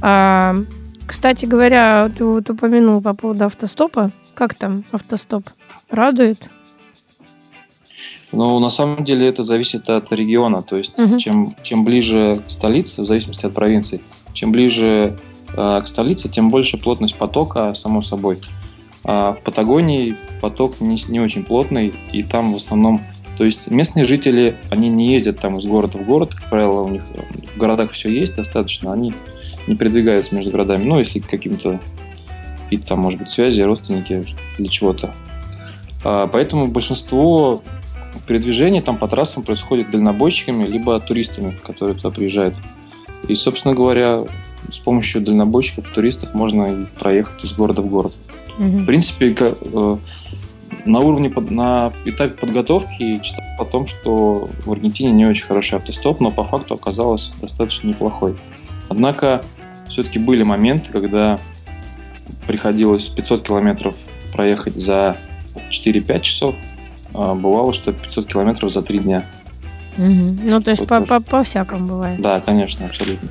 А, 0.00 0.56
кстати 1.06 1.46
говоря, 1.46 2.10
ты 2.16 2.24
вот 2.24 2.48
упомянул 2.50 3.00
по 3.00 3.14
поводу 3.14 3.44
автостопа. 3.46 4.10
Как 4.34 4.54
там 4.54 4.84
автостоп? 4.92 5.48
Радует? 5.90 6.50
Но 8.32 8.58
на 8.58 8.70
самом 8.70 9.04
деле 9.04 9.28
это 9.28 9.44
зависит 9.44 9.88
от 9.88 10.10
региона. 10.12 10.62
То 10.62 10.76
есть 10.76 10.98
Мгм. 10.98 11.18
чем, 11.18 11.54
чем 11.62 11.84
ближе 11.84 12.40
к 12.46 12.50
столице, 12.50 13.02
в 13.02 13.06
зависимости 13.06 13.46
от 13.46 13.54
провинции, 13.54 14.00
чем 14.32 14.50
ближе 14.50 15.16
к 15.54 15.84
столице, 15.86 16.28
тем 16.28 16.50
больше 16.50 16.76
плотность 16.76 17.16
потока, 17.16 17.74
само 17.74 18.02
собой. 18.02 18.38
А 19.04 19.34
в 19.34 19.42
Патагонии 19.42 20.16
поток 20.40 20.80
не, 20.80 21.00
не 21.08 21.20
очень 21.20 21.44
плотный, 21.44 21.92
и 22.12 22.22
там 22.22 22.52
в 22.52 22.56
основном... 22.56 23.00
То 23.38 23.44
есть 23.44 23.70
местные 23.70 24.06
жители, 24.06 24.56
они 24.70 24.88
не 24.88 25.12
ездят 25.12 25.40
там 25.40 25.58
из 25.58 25.66
города 25.66 25.98
в 25.98 26.04
город, 26.04 26.34
как 26.34 26.48
правило, 26.48 26.82
у 26.82 26.88
них 26.88 27.02
в 27.54 27.58
городах 27.58 27.92
все 27.92 28.08
есть 28.08 28.36
достаточно, 28.36 28.92
они 28.92 29.12
не 29.66 29.76
передвигаются 29.76 30.34
между 30.34 30.50
городами. 30.50 30.84
Ну, 30.84 30.98
если 30.98 31.18
каким-то 31.18 31.80
какие-то 32.64 32.86
там, 32.86 33.00
может 33.00 33.18
быть, 33.18 33.30
связи, 33.30 33.60
родственники 33.60 34.26
для 34.58 34.68
чего-то. 34.68 35.14
А, 36.02 36.26
Поэтому 36.26 36.68
большинство 36.68 37.62
передвижений 38.26 38.80
там 38.80 38.96
по 38.96 39.08
трассам 39.08 39.42
происходит 39.42 39.90
дальнобойщиками, 39.90 40.66
либо 40.66 40.98
туристами, 41.00 41.56
которые 41.62 41.96
туда 41.96 42.10
приезжают. 42.10 42.54
И, 43.28 43.34
собственно 43.34 43.74
говоря, 43.74 44.24
с 44.72 44.78
помощью 44.78 45.20
дальнобойщиков, 45.20 45.88
туристов 45.90 46.34
можно 46.34 46.86
проехать 46.98 47.44
из 47.44 47.52
города 47.52 47.82
в 47.82 47.86
город. 47.86 48.14
В 48.58 48.84
принципе, 48.86 49.34
э, 49.38 49.96
на 50.84 51.00
уровне, 51.00 51.32
на 51.50 51.92
этапе 52.04 52.34
подготовки 52.34 53.18
читал 53.22 53.44
о 53.58 53.64
том, 53.64 53.86
что 53.86 54.48
в 54.64 54.72
Аргентине 54.72 55.12
не 55.12 55.26
очень 55.26 55.46
хороший 55.46 55.76
автостоп, 55.78 56.20
но 56.20 56.30
по 56.30 56.44
факту 56.44 56.74
оказалось 56.74 57.32
достаточно 57.40 57.88
неплохой. 57.88 58.36
Однако 58.88 59.44
все-таки 59.88 60.18
были 60.18 60.42
моменты, 60.42 60.90
когда 60.92 61.38
приходилось 62.46 63.06
500 63.06 63.46
километров 63.46 63.96
проехать 64.32 64.76
за 64.76 65.16
4-5 65.70 66.20
часов, 66.20 66.54
а 67.12 67.34
бывало, 67.34 67.72
что 67.72 67.92
500 67.92 68.26
километров 68.26 68.72
за 68.72 68.82
3 68.82 68.98
дня. 68.98 69.24
Мгм. 69.96 70.40
Ну, 70.44 70.60
то 70.60 70.70
есть 70.70 70.84
по-всякому 70.86 71.86
бывает. 71.86 72.20
Да, 72.20 72.40
конечно, 72.40 72.86
абсолютно. 72.86 73.28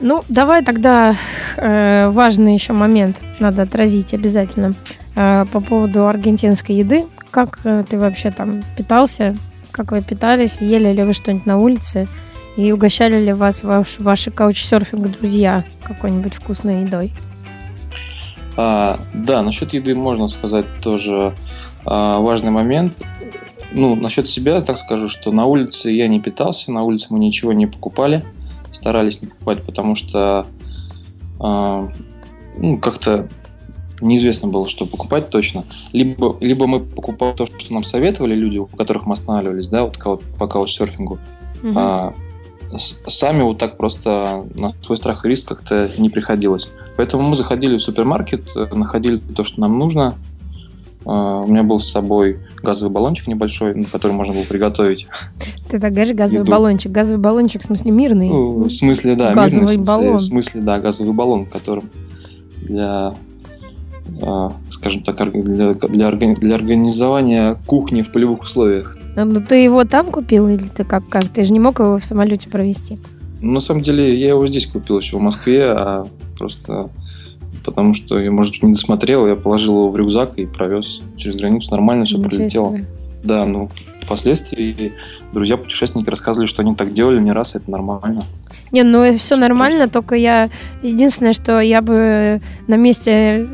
Ну, 0.00 0.22
давай 0.28 0.62
тогда 0.62 1.16
э, 1.56 2.08
важный 2.10 2.54
еще 2.54 2.72
момент 2.72 3.20
надо 3.40 3.62
отразить 3.62 4.14
обязательно 4.14 4.74
э, 5.16 5.44
по 5.52 5.60
поводу 5.60 6.06
аргентинской 6.06 6.76
еды. 6.76 7.06
Как 7.30 7.58
э, 7.64 7.84
ты 7.88 7.98
вообще 7.98 8.30
там 8.30 8.62
питался? 8.76 9.36
Как 9.72 9.90
вы 9.90 10.02
питались? 10.02 10.60
Ели 10.60 10.92
ли 10.92 11.02
вы 11.02 11.12
что-нибудь 11.12 11.46
на 11.46 11.58
улице? 11.58 12.06
И 12.56 12.70
угощали 12.70 13.24
ли 13.24 13.32
вас 13.32 13.64
ваш, 13.64 13.98
ваши 13.98 14.30
каучсерфинг-друзья 14.30 15.64
какой-нибудь 15.82 16.34
вкусной 16.34 16.82
едой? 16.82 17.12
А, 18.56 18.98
да, 19.14 19.42
насчет 19.42 19.72
еды 19.72 19.94
можно 19.94 20.28
сказать 20.28 20.66
тоже 20.80 21.34
а, 21.84 22.18
важный 22.18 22.50
момент. 22.50 22.94
Ну, 23.72 23.94
насчет 23.94 24.28
себя, 24.28 24.60
так 24.62 24.78
скажу, 24.78 25.08
что 25.08 25.30
на 25.30 25.46
улице 25.46 25.90
я 25.90 26.08
не 26.08 26.20
питался, 26.20 26.72
на 26.72 26.82
улице 26.82 27.08
мы 27.10 27.18
ничего 27.18 27.52
не 27.52 27.66
покупали, 27.66 28.24
старались 28.72 29.20
не 29.22 29.28
покупать, 29.28 29.62
потому 29.62 29.96
что 29.96 30.46
а, 31.40 31.88
ну, 32.56 32.78
как-то 32.78 33.28
неизвестно 34.00 34.48
было, 34.48 34.68
что 34.68 34.86
покупать 34.86 35.30
точно. 35.30 35.64
Либо, 35.92 36.36
либо 36.40 36.66
мы 36.66 36.80
покупали 36.80 37.34
то, 37.34 37.46
что 37.46 37.72
нам 37.72 37.84
советовали 37.84 38.34
люди, 38.34 38.58
у 38.58 38.66
которых 38.66 39.06
мы 39.06 39.14
останавливались, 39.14 39.68
да, 39.68 39.84
вот 39.84 39.98
по 39.98 40.46
каучсерфингу, 40.46 41.18
Мгм. 41.62 41.78
а, 41.78 42.14
сами 42.76 43.42
вот 43.42 43.58
так 43.58 43.76
просто 43.76 44.44
на 44.54 44.74
свой 44.84 44.98
страх 44.98 45.24
и 45.24 45.28
риск 45.28 45.48
как-то 45.48 45.90
не 45.98 46.10
приходилось. 46.10 46.68
Поэтому 46.96 47.28
мы 47.28 47.36
заходили 47.36 47.76
в 47.78 47.82
супермаркет, 47.82 48.48
э, 48.56 48.74
находили 48.74 49.18
то, 49.18 49.44
что 49.44 49.60
нам 49.60 49.78
нужно. 49.78 50.14
А, 51.10 51.40
У 51.40 51.48
меня 51.50 51.62
был 51.62 51.80
с 51.80 51.90
собой 51.90 52.36
газовый 52.62 52.92
баллончик 52.92 53.26
небольшой, 53.28 53.82
который 53.90 54.12
можно 54.12 54.34
было 54.34 54.42
приготовить. 54.42 55.06
Ты 55.70 55.80
так 55.80 55.92
говоришь, 55.94 56.14
газовый 56.14 56.42
еду. 56.42 56.50
баллончик. 56.50 56.92
Газовый 56.92 57.18
баллончик, 57.22 57.62
в 57.62 57.64
смысле, 57.64 57.90
мирный. 57.92 58.28
Ну, 58.28 58.64
в 58.64 58.70
смысле, 58.70 59.14
да. 59.16 59.32
Газовый 59.32 59.76
мирный, 59.76 59.82
в 59.84 59.86
смысле- 59.86 59.86
баллон. 59.86 60.16
В 60.18 60.22
смысле, 60.22 60.60
да, 60.60 60.78
газовый 60.78 61.14
баллон, 61.14 61.46
в 61.46 61.48
котором 61.50 61.84
для, 62.60 63.14
а, 64.22 64.52
скажем 64.70 65.02
так, 65.02 65.16
для, 65.32 65.72
для 65.72 66.06
организования 66.56 67.56
кухни 67.66 68.02
в 68.02 68.12
полевых 68.12 68.42
условиях. 68.42 68.96
А, 69.16 69.24
Ну, 69.24 69.40
ты 69.40 69.56
его 69.56 69.84
там 69.84 70.10
купил 70.10 70.46
или 70.48 70.58
ты 70.58 70.84
как? 70.84 71.08
как? 71.08 71.28
Ты 71.30 71.44
же 71.44 71.52
не 71.54 71.60
мог 71.60 71.80
его 71.80 71.98
в 71.98 72.04
самолете 72.04 72.50
провести. 72.50 72.98
Ну, 73.40 73.52
на 73.52 73.60
самом 73.60 73.82
деле, 73.82 74.18
я 74.18 74.28
его 74.28 74.46
здесь 74.46 74.66
купил 74.66 74.98
еще 74.98 75.16
в 75.16 75.20
Москве, 75.20 75.64
а 75.70 76.06
просто 76.36 76.90
потому 77.68 77.92
что 77.92 78.18
я, 78.18 78.30
может, 78.30 78.62
не 78.62 78.72
досмотрел, 78.72 79.26
я 79.26 79.36
положил 79.36 79.74
его 79.74 79.90
в 79.90 79.96
рюкзак 79.96 80.38
и 80.38 80.46
провез 80.46 81.02
через 81.18 81.36
границу. 81.36 81.70
Нормально 81.70 82.06
все 82.06 82.16
Ничего 82.16 82.30
пролетело. 82.30 82.76
себе. 82.76 82.86
Да, 83.22 83.44
ну, 83.44 83.68
впоследствии 84.02 84.94
друзья-путешественники 85.34 86.08
рассказывали, 86.08 86.46
что 86.46 86.62
они 86.62 86.74
так 86.74 86.94
делали 86.94 87.20
не 87.20 87.32
раз, 87.32 87.54
это 87.54 87.70
нормально. 87.70 88.24
Не, 88.72 88.82
ну 88.82 89.16
все 89.18 89.36
нормально, 89.36 89.88
только 89.88 90.14
я... 90.14 90.48
Единственное, 90.82 91.32
что 91.32 91.60
я 91.60 91.80
бы 91.82 92.40
на 92.66 92.76
месте 92.76 93.48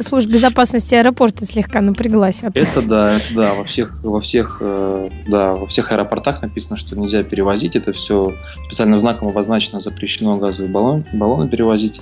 службы 0.00 0.32
безопасности 0.32 0.94
аэропорта 0.94 1.44
слегка 1.44 1.80
напряглась. 1.80 2.42
От... 2.42 2.56
Это 2.56 2.82
да, 2.82 3.16
это 3.16 3.34
да, 3.34 3.54
во 3.54 3.64
всех, 3.64 4.02
во 4.02 4.20
всех, 4.20 4.58
э, 4.60 5.10
да, 5.28 5.54
во 5.54 5.66
всех 5.66 5.92
аэропортах 5.92 6.42
написано, 6.42 6.76
что 6.76 6.96
нельзя 6.96 7.22
перевозить. 7.22 7.76
Это 7.76 7.92
все 7.92 8.34
специальным 8.66 8.98
знаком 8.98 9.28
обозначено, 9.28 9.80
запрещено 9.80 10.36
газовые 10.36 10.70
баллон, 10.70 11.04
баллоны 11.12 11.48
перевозить. 11.48 12.00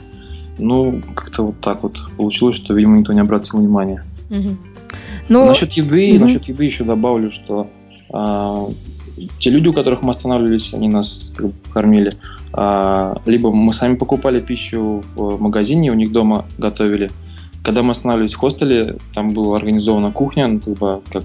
Ну, 0.61 1.01
как-то 1.15 1.47
вот 1.47 1.61
так 1.61 1.83
вот 1.83 1.99
получилось, 2.17 2.57
что, 2.57 2.75
видимо, 2.75 2.99
никто 2.99 3.13
не 3.13 3.21
обратил 3.21 3.59
внимания. 3.59 4.05
Мгм. 4.29 4.59
Ну, 5.29 5.47
насчет 5.47 5.73
еды, 5.73 6.13
мгм. 6.15 6.23
насчет 6.23 6.45
еды 6.45 6.65
еще 6.65 6.85
добавлю, 6.85 7.31
что 7.31 7.69
а, 8.13 8.69
те 9.39 9.51
люди, 9.51 9.69
у 9.69 9.73
которых 9.73 10.03
мы 10.03 10.11
останавливались, 10.11 10.75
они 10.75 10.89
нас 10.89 11.33
как 11.37 11.47
бы 11.47 11.53
кормили. 11.73 12.17
А, 12.53 13.17
либо 13.27 13.53
мы 13.53 13.73
сами 13.73 13.95
покупали 13.95 14.41
пищу 14.41 15.03
в 15.15 15.41
магазине, 15.41 15.91
у 15.91 15.95
них 15.95 16.13
дома 16.13 16.45
готовили. 16.59 17.11
Когда 17.63 17.83
мы 17.83 17.93
останавливались 17.93 18.35
в 18.35 18.39
хостеле, 18.39 18.97
там 19.15 19.31
была 19.31 19.57
организована 19.57 20.11
кухня, 20.11 20.49
ну, 20.49 20.61
как 20.61 20.75
бы 20.75 21.01
как 21.11 21.25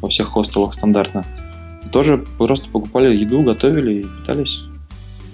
во 0.00 0.08
всех 0.08 0.28
хостелах 0.28 0.74
стандартно. 0.74 1.24
Тоже 1.90 2.24
просто 2.38 2.68
покупали 2.70 3.14
еду, 3.14 3.42
готовили 3.42 4.00
и 4.00 4.02
питались. 4.02 4.62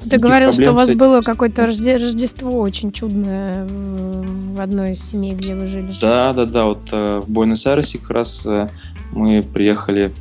Ты 0.08 0.18
говорил, 0.18 0.52
что 0.52 0.70
у 0.70 0.74
вас 0.74 0.90
было 0.90 1.22
какое-то 1.22 1.66
Рождество 1.66 2.60
очень 2.60 2.92
чудное 2.92 3.66
в 3.66 4.60
одной 4.60 4.92
из 4.92 5.10
семей, 5.10 5.34
где 5.34 5.54
вы 5.54 5.66
жили. 5.66 5.92
Да, 6.00 6.32
да, 6.32 6.44
да. 6.44 6.64
Вот 6.64 6.88
э, 6.92 7.20
в 7.24 7.30
Буэнос-Айресе 7.30 7.98
как 7.98 8.10
раз 8.10 8.44
э, 8.46 8.68
мы 9.12 9.42
приехали, 9.42 10.12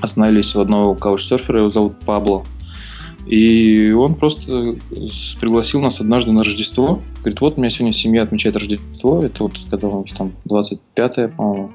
остановились 0.00 0.54
у 0.54 0.60
одного 0.60 0.94
каучсерфера, 0.94 1.58
его 1.58 1.70
зовут 1.70 1.98
Пабло. 2.00 2.44
И 3.26 3.90
он 3.92 4.14
просто 4.16 4.76
пригласил 5.40 5.80
нас 5.80 6.00
однажды 6.00 6.32
на 6.32 6.42
Рождество. 6.42 7.00
Говорит, 7.20 7.40
вот 7.40 7.56
у 7.56 7.60
меня 7.60 7.70
сегодня 7.70 7.94
семья 7.94 8.22
отмечает 8.22 8.56
Рождество. 8.56 9.22
Это 9.22 9.44
вот 9.44 9.58
когда 9.70 9.88
у 9.88 10.02
них 10.02 10.14
там 10.14 10.32
25-е, 10.46 11.28
по-моему, 11.28 11.72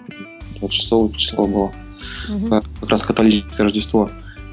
26 0.59 1.17
числа 1.17 1.45
было. 1.45 1.71
Угу. 2.29 2.47
Как 2.47 2.89
раз 2.89 3.01
католическое 3.01 3.65
Рождество. 3.65 4.11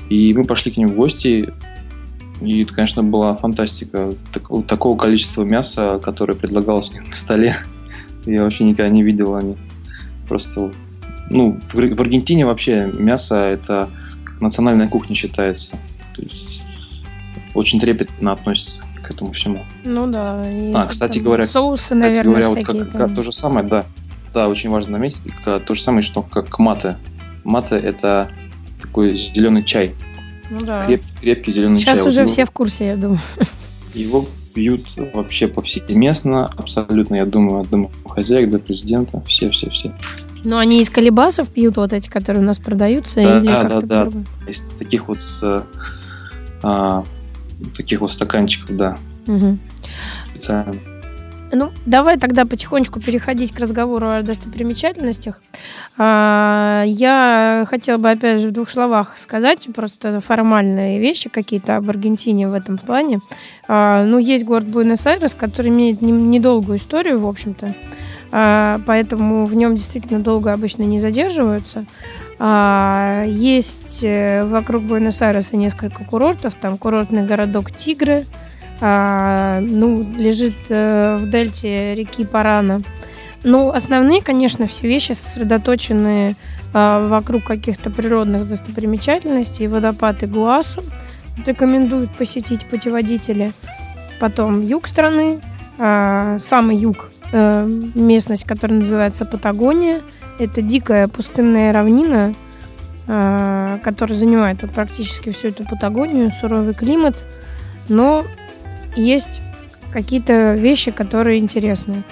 И 0.08 0.32
мы 0.32 0.44
пошли 0.44 0.72
к 0.72 0.78
ним 0.78 0.88
в 0.88 0.96
гости. 0.96 1.52
И 2.40 2.62
это, 2.62 2.74
конечно, 2.74 3.02
была 3.02 3.34
фантастика. 3.34 4.12
Так, 4.32 4.48
такого 4.66 4.96
количества 4.96 5.42
мяса, 5.42 6.00
которое 6.02 6.34
предлагалось 6.34 6.90
на 7.08 7.14
столе, 7.14 7.58
я 8.26 8.42
вообще 8.42 8.64
никогда 8.64 8.90
не 8.90 9.02
видел. 9.02 9.34
Они 9.34 9.56
просто... 10.28 10.72
Ну, 11.30 11.58
в, 11.72 11.74
в 11.74 12.00
Аргентине 12.00 12.46
вообще 12.46 12.90
мясо 12.94 13.36
это 13.36 13.88
национальная 14.40 14.88
кухня 14.88 15.16
считается. 15.16 15.72
То 16.14 16.22
есть 16.22 16.62
очень 17.54 17.80
трепетно 17.80 18.32
относится 18.32 18.82
к 19.02 19.10
этому 19.10 19.32
всему. 19.32 19.64
Ну 19.84 20.06
да. 20.06 20.42
а, 20.74 20.86
кстати 20.86 21.18
говоря, 21.18 21.46
соусы, 21.46 21.94
наверное, 21.94 22.24
говоря, 22.24 22.48
всякие. 22.48 22.84
Вот 22.84 22.92
как, 22.92 23.08
как, 23.08 23.14
то 23.14 23.22
же 23.22 23.32
самое, 23.32 23.66
да. 23.66 23.84
Да, 24.34 24.48
очень 24.48 24.68
важно 24.68 24.92
заметить, 24.92 25.20
как, 25.44 25.64
то 25.64 25.74
же 25.74 25.80
самое, 25.80 26.02
что 26.02 26.22
как 26.22 26.58
мате. 26.58 26.96
Мате 27.44 27.76
это 27.76 28.28
такой 28.82 29.16
зеленый 29.16 29.64
чай. 29.64 29.94
Ну 30.50 30.60
да. 30.60 30.86
Креп, 30.86 31.02
крепкий 31.20 31.52
зеленый 31.52 31.78
Сейчас 31.78 31.84
чай. 31.84 31.96
Сейчас 31.96 32.06
уже 32.06 32.22
вот 32.22 32.30
все 32.30 32.44
в 32.44 32.50
курсе, 32.50 32.86
я 32.86 32.96
думаю. 32.96 33.20
Его 33.94 34.26
пьют 34.54 34.86
вообще 35.14 35.48
повсеместно, 35.48 36.50
абсолютно, 36.56 37.16
я 37.16 37.26
думаю, 37.26 37.60
от 37.60 37.70
домохозяек 37.70 38.50
до 38.50 38.58
президента, 38.58 39.22
все-все-все. 39.26 39.92
Ну, 40.44 40.56
они 40.56 40.80
из 40.80 40.90
колебасов 40.90 41.48
пьют 41.48 41.76
вот 41.76 41.92
эти, 41.92 42.08
которые 42.08 42.42
у 42.42 42.46
нас 42.46 42.58
продаются? 42.58 43.22
Да, 43.22 43.38
или 43.38 43.46
да, 43.46 43.64
да, 43.64 43.80
да. 43.80 44.10
Из 44.50 44.62
таких 44.78 45.08
вот 45.08 45.18
а, 46.62 47.04
таких 47.76 48.00
вот 48.00 48.12
стаканчиков, 48.12 48.76
да. 48.76 48.96
Угу. 49.26 49.58
Специально. 50.30 50.74
Ну, 51.52 51.70
давай 51.86 52.18
тогда 52.18 52.44
потихонечку 52.44 53.00
переходить 53.00 53.52
к 53.52 53.60
разговору 53.60 54.08
о 54.08 54.22
достопримечательностях. 54.22 55.40
А, 55.96 56.82
я 56.86 57.64
хотела 57.68 57.98
бы, 57.98 58.10
опять 58.10 58.40
же, 58.40 58.48
в 58.48 58.52
двух 58.52 58.68
словах 58.70 59.16
сказать 59.16 59.68
просто 59.74 60.20
формальные 60.20 60.98
вещи 60.98 61.28
какие-то 61.28 61.76
об 61.76 61.88
Аргентине 61.88 62.48
в 62.48 62.54
этом 62.54 62.78
плане. 62.78 63.20
А, 63.68 64.04
ну, 64.04 64.18
есть 64.18 64.44
город 64.44 64.66
Буэнос-Айрес, 64.66 65.34
который 65.34 65.68
имеет 65.68 66.02
недолгую 66.02 66.78
историю, 66.78 67.20
в 67.20 67.26
общем-то, 67.26 67.74
а, 68.32 68.80
поэтому 68.84 69.46
в 69.46 69.54
нем 69.54 69.76
действительно 69.76 70.18
долго 70.18 70.52
обычно 70.52 70.82
не 70.82 70.98
задерживаются. 70.98 71.86
Есть 72.38 74.04
э, 74.04 74.44
вокруг 74.44 74.82
Буэнос-Айреса 74.82 75.56
несколько 75.56 76.04
курортов, 76.04 76.52
там 76.60 76.76
курортный 76.76 77.24
городок 77.24 77.70
Тигры, 77.70 78.26
а, 78.80 79.60
ну, 79.60 80.02
лежит 80.16 80.56
э, 80.68 81.16
в 81.16 81.30
дельте 81.30 81.94
реки 81.94 82.24
Парана. 82.24 82.82
Ну, 83.42 83.70
основные, 83.70 84.22
конечно, 84.22 84.66
все 84.66 84.88
вещи 84.88 85.12
сосредоточены 85.12 86.36
а, 86.74 87.08
вокруг 87.08 87.44
каких-то 87.44 87.90
природных 87.90 88.48
достопримечательностей. 88.48 89.66
Водопад 89.66 90.24
Игуасу 90.24 90.82
рекомендуют 91.46 92.10
посетить 92.16 92.66
путеводители. 92.66 93.52
Потом 94.18 94.66
юг 94.66 94.88
страны, 94.88 95.40
а, 95.78 96.38
самый 96.38 96.76
юг, 96.76 97.10
а, 97.32 97.64
местность, 97.94 98.44
которая 98.44 98.80
называется 98.80 99.24
Патагония. 99.24 100.00
Это 100.38 100.60
дикая 100.60 101.08
пустынная 101.08 101.72
равнина, 101.72 102.34
которая 103.06 104.18
занимает 104.18 104.60
вот, 104.60 104.72
практически 104.72 105.30
всю 105.30 105.48
эту 105.48 105.64
Патагонию, 105.64 106.30
суровый 106.40 106.74
климат. 106.74 107.16
Но 107.88 108.24
есть 108.96 109.40
какие-то 109.92 110.54
вещи, 110.54 110.90
которые 110.90 111.38
интересны. 111.38 112.02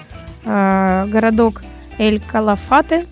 Э, 0.45 1.05
городок 1.07 1.63
Эль-Калафате 1.97 3.05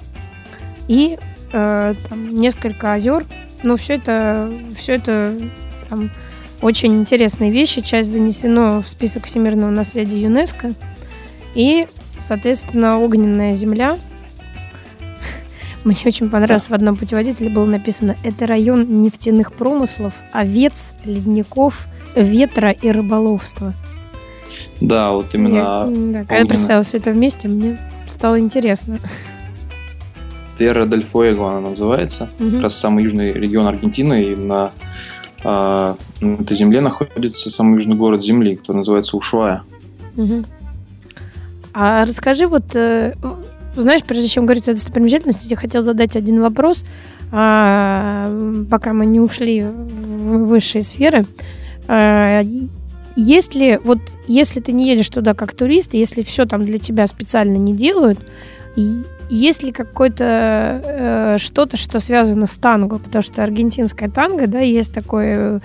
и 0.87 1.17
э, 1.51 1.93
там, 2.09 2.29
несколько 2.29 2.93
озер. 2.93 3.25
Ну, 3.63 3.75
все 3.77 3.95
это, 3.95 4.51
все 4.75 4.93
это 4.93 5.33
там, 5.89 6.11
очень 6.61 6.93
интересные 6.93 7.51
вещи. 7.51 7.81
Часть 7.81 8.11
занесено 8.11 8.81
в 8.81 8.89
список 8.89 9.25
всемирного 9.25 9.71
наследия 9.71 10.21
ЮНЕСКо. 10.21 10.73
И, 11.55 11.87
соответственно, 12.19 12.99
огненная 12.99 13.53
земля. 13.55 13.97
Мне 15.83 15.97
очень 16.05 16.29
понравилось, 16.29 16.69
в 16.69 16.73
одном 16.73 16.95
путеводителе 16.95 17.49
было 17.49 17.65
написано 17.65 18.15
«Это 18.23 18.47
район 18.47 19.03
нефтяных 19.03 19.53
промыслов, 19.53 20.13
овец, 20.31 20.93
ледников, 21.05 21.87
ветра 22.15 22.71
и 22.71 22.91
рыболовства. 22.91 23.73
Да, 24.83 25.11
вот 25.11 25.33
именно... 25.33 25.55
Я, 25.55 25.87
да, 25.87 26.19
когда 26.19 26.37
я 26.37 26.45
представила 26.45 26.83
все 26.83 26.97
это 26.97 27.11
вместе, 27.11 27.47
мне 27.47 27.79
стало 28.09 28.39
интересно. 28.39 28.99
Терра 30.59 30.85
дель 30.85 31.03
Фуэго 31.05 31.49
она 31.49 31.69
называется. 31.69 32.29
Угу. 32.39 32.51
Как 32.51 32.61
раз 32.63 32.77
самый 32.77 33.03
южный 33.03 33.31
регион 33.31 33.67
Аргентины. 33.67 34.23
И 34.23 34.35
на, 34.35 34.71
э, 35.43 35.95
на 36.19 36.33
этой 36.33 36.55
земле 36.55 36.81
находится 36.81 37.49
самый 37.49 37.77
южный 37.77 37.95
город 37.95 38.23
Земли, 38.23 38.57
который 38.57 38.77
называется 38.77 39.15
Ушуая. 39.17 39.63
Угу. 40.17 40.43
А 41.73 42.05
расскажи 42.05 42.45
вот... 42.47 42.75
Э, 42.75 43.15
знаешь, 43.75 44.03
прежде 44.03 44.27
чем 44.27 44.45
говорить 44.45 44.69
о 44.69 44.73
достопримечательности, 44.73 45.49
я 45.49 45.55
хотела 45.55 45.83
задать 45.83 46.15
один 46.15 46.41
вопрос, 46.41 46.85
а, 47.31 48.29
пока 48.69 48.93
мы 48.93 49.07
не 49.07 49.19
ушли 49.19 49.63
в 49.63 50.45
высшие 50.45 50.83
сферы. 50.83 51.21
Э, 51.21 51.25
если 53.15 53.79
вот 53.83 53.99
если 54.27 54.59
ты 54.59 54.71
не 54.71 54.87
едешь 54.87 55.09
туда 55.09 55.33
как 55.33 55.53
турист, 55.53 55.93
если 55.93 56.23
все 56.23 56.45
там 56.45 56.65
для 56.65 56.79
тебя 56.79 57.07
специально 57.07 57.57
не 57.57 57.73
делают, 57.73 58.19
есть 59.29 59.63
ли 59.63 59.71
какое-то 59.71 60.81
э, 60.83 61.37
что-то, 61.37 61.77
что 61.77 61.99
связано 61.99 62.47
с 62.47 62.55
танго? 62.55 62.97
Потому 62.97 63.21
что 63.21 63.43
аргентинская 63.43 64.09
танго, 64.09 64.47
да, 64.47 64.59
есть 64.59 64.93
такой, 64.93 65.59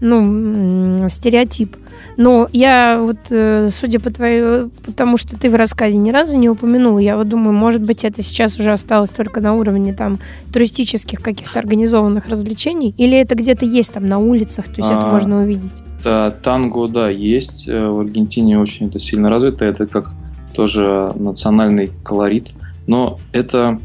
ну, 0.00 1.08
стереотип. 1.08 1.76
Но 2.16 2.48
я 2.52 2.98
вот, 3.00 3.18
э, 3.30 3.68
судя 3.70 4.00
по 4.00 4.10
твоему, 4.10 4.70
потому 4.84 5.16
что 5.16 5.38
ты 5.38 5.50
в 5.50 5.54
рассказе 5.54 5.98
ни 5.98 6.10
разу 6.10 6.36
не 6.36 6.48
упомянул, 6.48 6.98
я 6.98 7.16
вот 7.16 7.28
думаю, 7.28 7.52
может 7.52 7.82
быть, 7.82 8.04
это 8.04 8.22
сейчас 8.22 8.58
уже 8.58 8.72
осталось 8.72 9.10
только 9.10 9.40
на 9.40 9.54
уровне 9.54 9.94
там 9.94 10.18
туристических 10.52 11.20
каких-то 11.20 11.58
организованных 11.58 12.26
развлечений, 12.28 12.94
или 12.96 13.16
это 13.16 13.34
где-то 13.34 13.64
есть 13.64 13.92
там 13.92 14.06
на 14.06 14.18
улицах, 14.18 14.66
то 14.66 14.74
есть 14.78 14.90
а, 14.90 14.94
это 14.94 15.06
можно 15.06 15.42
увидеть? 15.42 15.72
Да, 16.02 16.30
танго, 16.30 16.88
да, 16.88 17.08
есть. 17.08 17.68
Э, 17.68 17.88
в 17.88 18.00
Аргентине 18.00 18.58
очень 18.58 18.88
это 18.88 18.98
сильно 19.00 19.28
развито, 19.30 19.64
это 19.64 19.86
как 19.86 20.12
тоже 20.54 21.12
национальный 21.14 21.92
колорит, 22.02 22.48
но 22.86 23.18
это 23.32 23.78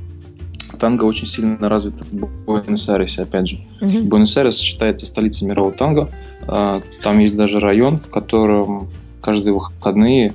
танго 0.77 1.05
очень 1.05 1.27
сильно 1.27 1.69
развито 1.69 2.03
в 2.05 2.45
Буэнос-Айресе, 2.45 3.23
опять 3.23 3.47
же. 3.47 3.59
Uh-huh. 3.81 4.07
Буэнос-Айрес 4.07 4.57
считается 4.57 5.05
столицей 5.05 5.47
мирового 5.47 5.73
танго. 5.73 6.09
А, 6.47 6.81
там 7.01 7.19
есть 7.19 7.35
даже 7.35 7.59
район, 7.59 7.97
в 7.97 8.09
котором 8.09 8.89
каждые 9.21 9.53
выходные 9.53 10.33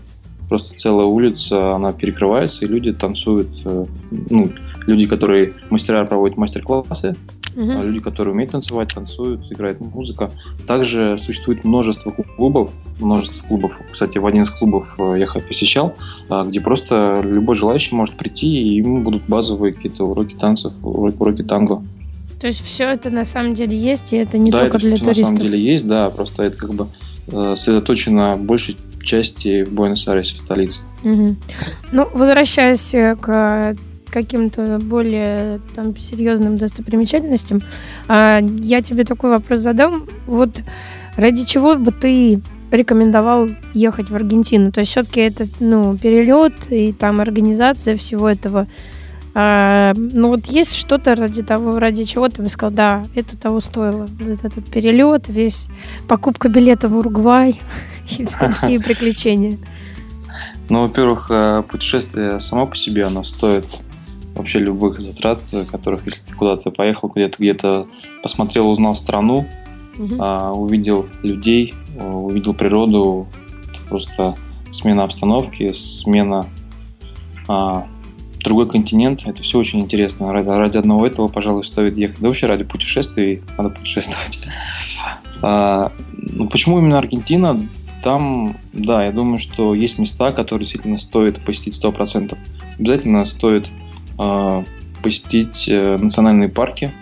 просто 0.48 0.78
целая 0.78 1.06
улица, 1.06 1.74
она 1.74 1.92
перекрывается, 1.92 2.64
и 2.64 2.68
люди 2.68 2.92
танцуют, 2.92 3.50
э, 3.64 3.86
ну, 4.30 4.52
люди, 4.86 5.06
которые 5.06 5.52
мастера 5.70 6.04
проводят 6.06 6.38
мастер-классы, 6.38 7.16
угу. 7.54 7.82
люди, 7.82 8.00
которые 8.00 8.32
умеют 8.34 8.52
танцевать, 8.52 8.92
танцуют, 8.94 9.50
играет 9.50 9.80
музыка. 9.80 10.30
Также 10.66 11.18
существует 11.18 11.64
множество 11.64 12.10
клубов, 12.10 12.72
множество 13.00 13.46
клубов. 13.46 13.78
Кстати, 13.90 14.18
в 14.18 14.26
один 14.26 14.42
из 14.42 14.50
клубов 14.50 14.94
э, 14.98 15.16
я 15.18 15.26
посещал, 15.26 15.94
а, 16.28 16.44
где 16.44 16.60
просто 16.60 17.20
любой 17.22 17.56
желающий 17.56 17.94
может 17.94 18.16
прийти, 18.16 18.46
и 18.46 18.76
ему 18.76 19.02
будут 19.02 19.22
базовые 19.26 19.72
какие-то 19.72 20.04
уроки 20.04 20.34
танцев, 20.34 20.72
уроки, 20.82 21.16
уроки 21.18 21.42
танго. 21.42 21.82
То 22.40 22.46
есть 22.46 22.64
все 22.64 22.84
это 22.84 23.10
на 23.10 23.24
самом 23.24 23.54
деле 23.54 23.76
есть, 23.76 24.12
и 24.12 24.16
это 24.16 24.38
не 24.38 24.50
да, 24.50 24.58
только 24.58 24.76
это 24.76 24.86
для 24.86 24.96
все 24.96 25.04
туристов. 25.04 25.30
на 25.30 25.36
самом 25.36 25.50
деле 25.50 25.72
есть, 25.72 25.86
да, 25.86 26.10
просто 26.10 26.44
это 26.44 26.56
как 26.56 26.74
бы 26.74 26.88
э, 27.28 27.54
сосредоточено 27.56 28.34
в 28.34 28.42
большей 28.42 28.76
части 29.02 29.64
в 29.64 29.72
Буэнос-Айресе, 29.72 30.36
в 30.36 30.40
столице. 30.40 30.82
Угу. 31.04 31.36
Ну, 31.92 32.08
возвращаясь 32.12 32.94
к 33.20 33.76
каким-то 34.08 34.78
более 34.80 35.60
там, 35.74 35.96
серьезным 35.96 36.56
достопримечательностям, 36.56 37.62
э, 38.08 38.40
я 38.60 38.82
тебе 38.82 39.04
такой 39.04 39.30
вопрос 39.30 39.60
задам. 39.60 40.06
Вот 40.26 40.62
ради 41.16 41.44
чего 41.44 41.74
бы 41.76 41.92
ты 41.92 42.40
рекомендовал 42.70 43.48
ехать 43.74 44.10
в 44.10 44.14
Аргентину? 44.14 44.72
То 44.72 44.80
есть 44.80 44.90
все-таки 44.90 45.20
это 45.20 45.44
ну, 45.60 45.96
перелет 45.96 46.54
и 46.70 46.92
там 46.92 47.20
организация 47.20 47.96
всего 47.96 48.28
этого– 48.28 48.66
А, 49.40 49.92
ну 49.94 50.30
вот 50.30 50.46
есть 50.46 50.74
что-то 50.74 51.14
ради 51.14 51.44
того, 51.44 51.78
ради 51.78 52.02
чего 52.02 52.28
ты 52.28 52.42
бы 52.42 52.48
сказал, 52.48 52.72
да, 52.72 53.04
это 53.14 53.36
того 53.36 53.60
стоило. 53.60 54.08
Вот 54.18 54.44
этот 54.44 54.64
перелет, 54.64 55.28
весь 55.28 55.68
покупка 56.08 56.48
билета 56.48 56.88
в 56.88 56.96
Уругвай 56.96 57.60
и 58.18 58.26
такие 58.26 58.80
приключения. 58.84 59.58
Ну, 60.68 60.82
во-первых, 60.82 61.28
э, 61.30 61.62
путешествие 61.68 62.40
само 62.40 62.66
по 62.66 62.74
себе, 62.74 63.04
оно 63.04 63.22
стоит 63.22 63.64
вообще 64.38 64.58
любых 64.58 65.00
затрат, 65.00 65.42
которых, 65.70 66.06
если 66.06 66.20
ты 66.20 66.34
куда-то 66.34 66.70
поехал, 66.70 67.08
где-то 67.08 67.36
где-то 67.38 67.86
посмотрел, 68.22 68.70
узнал 68.70 68.96
страну, 68.96 69.46
угу. 69.98 70.14
увидел 70.54 71.06
людей, 71.22 71.74
увидел 72.00 72.54
природу, 72.54 73.26
просто 73.88 74.34
смена 74.70 75.04
обстановки, 75.04 75.72
смена 75.72 76.46
а, 77.46 77.86
другой 78.40 78.68
континент. 78.68 79.26
Это 79.26 79.42
все 79.42 79.58
очень 79.58 79.80
интересно. 79.80 80.32
Ради, 80.32 80.48
ради 80.48 80.76
одного 80.76 81.06
этого, 81.06 81.28
пожалуй, 81.28 81.64
стоит 81.64 81.96
ехать. 81.96 82.20
Да 82.20 82.28
вообще 82.28 82.46
ради 82.46 82.64
путешествий 82.64 83.42
надо 83.56 83.70
путешествовать. 83.70 84.38
А, 85.40 85.92
ну, 86.16 86.48
почему 86.48 86.80
именно 86.80 86.98
Аргентина? 86.98 87.64
Там, 88.02 88.56
да, 88.72 89.04
я 89.04 89.12
думаю, 89.12 89.38
что 89.38 89.72
есть 89.72 89.96
места, 89.96 90.32
которые 90.32 90.64
действительно 90.64 90.98
стоит 90.98 91.40
посетить 91.44 91.80
100%. 91.80 92.36
Обязательно 92.76 93.24
стоит 93.24 93.66
э, 93.66 93.68
посетить 95.02 95.68
э, 95.68 95.96
национальные 95.96 96.48
парки. 96.48 96.92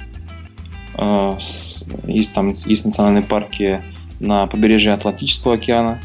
С, 0.99 1.85
есть 2.07 2.33
там 2.33 2.55
есть 2.55 2.85
национальные 2.85 3.23
парки 3.23 3.83
на 4.21 4.47
побережье 4.47 4.93
Атлантического 4.93 5.55
океана. 5.55 6.01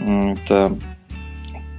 Это 0.00 0.76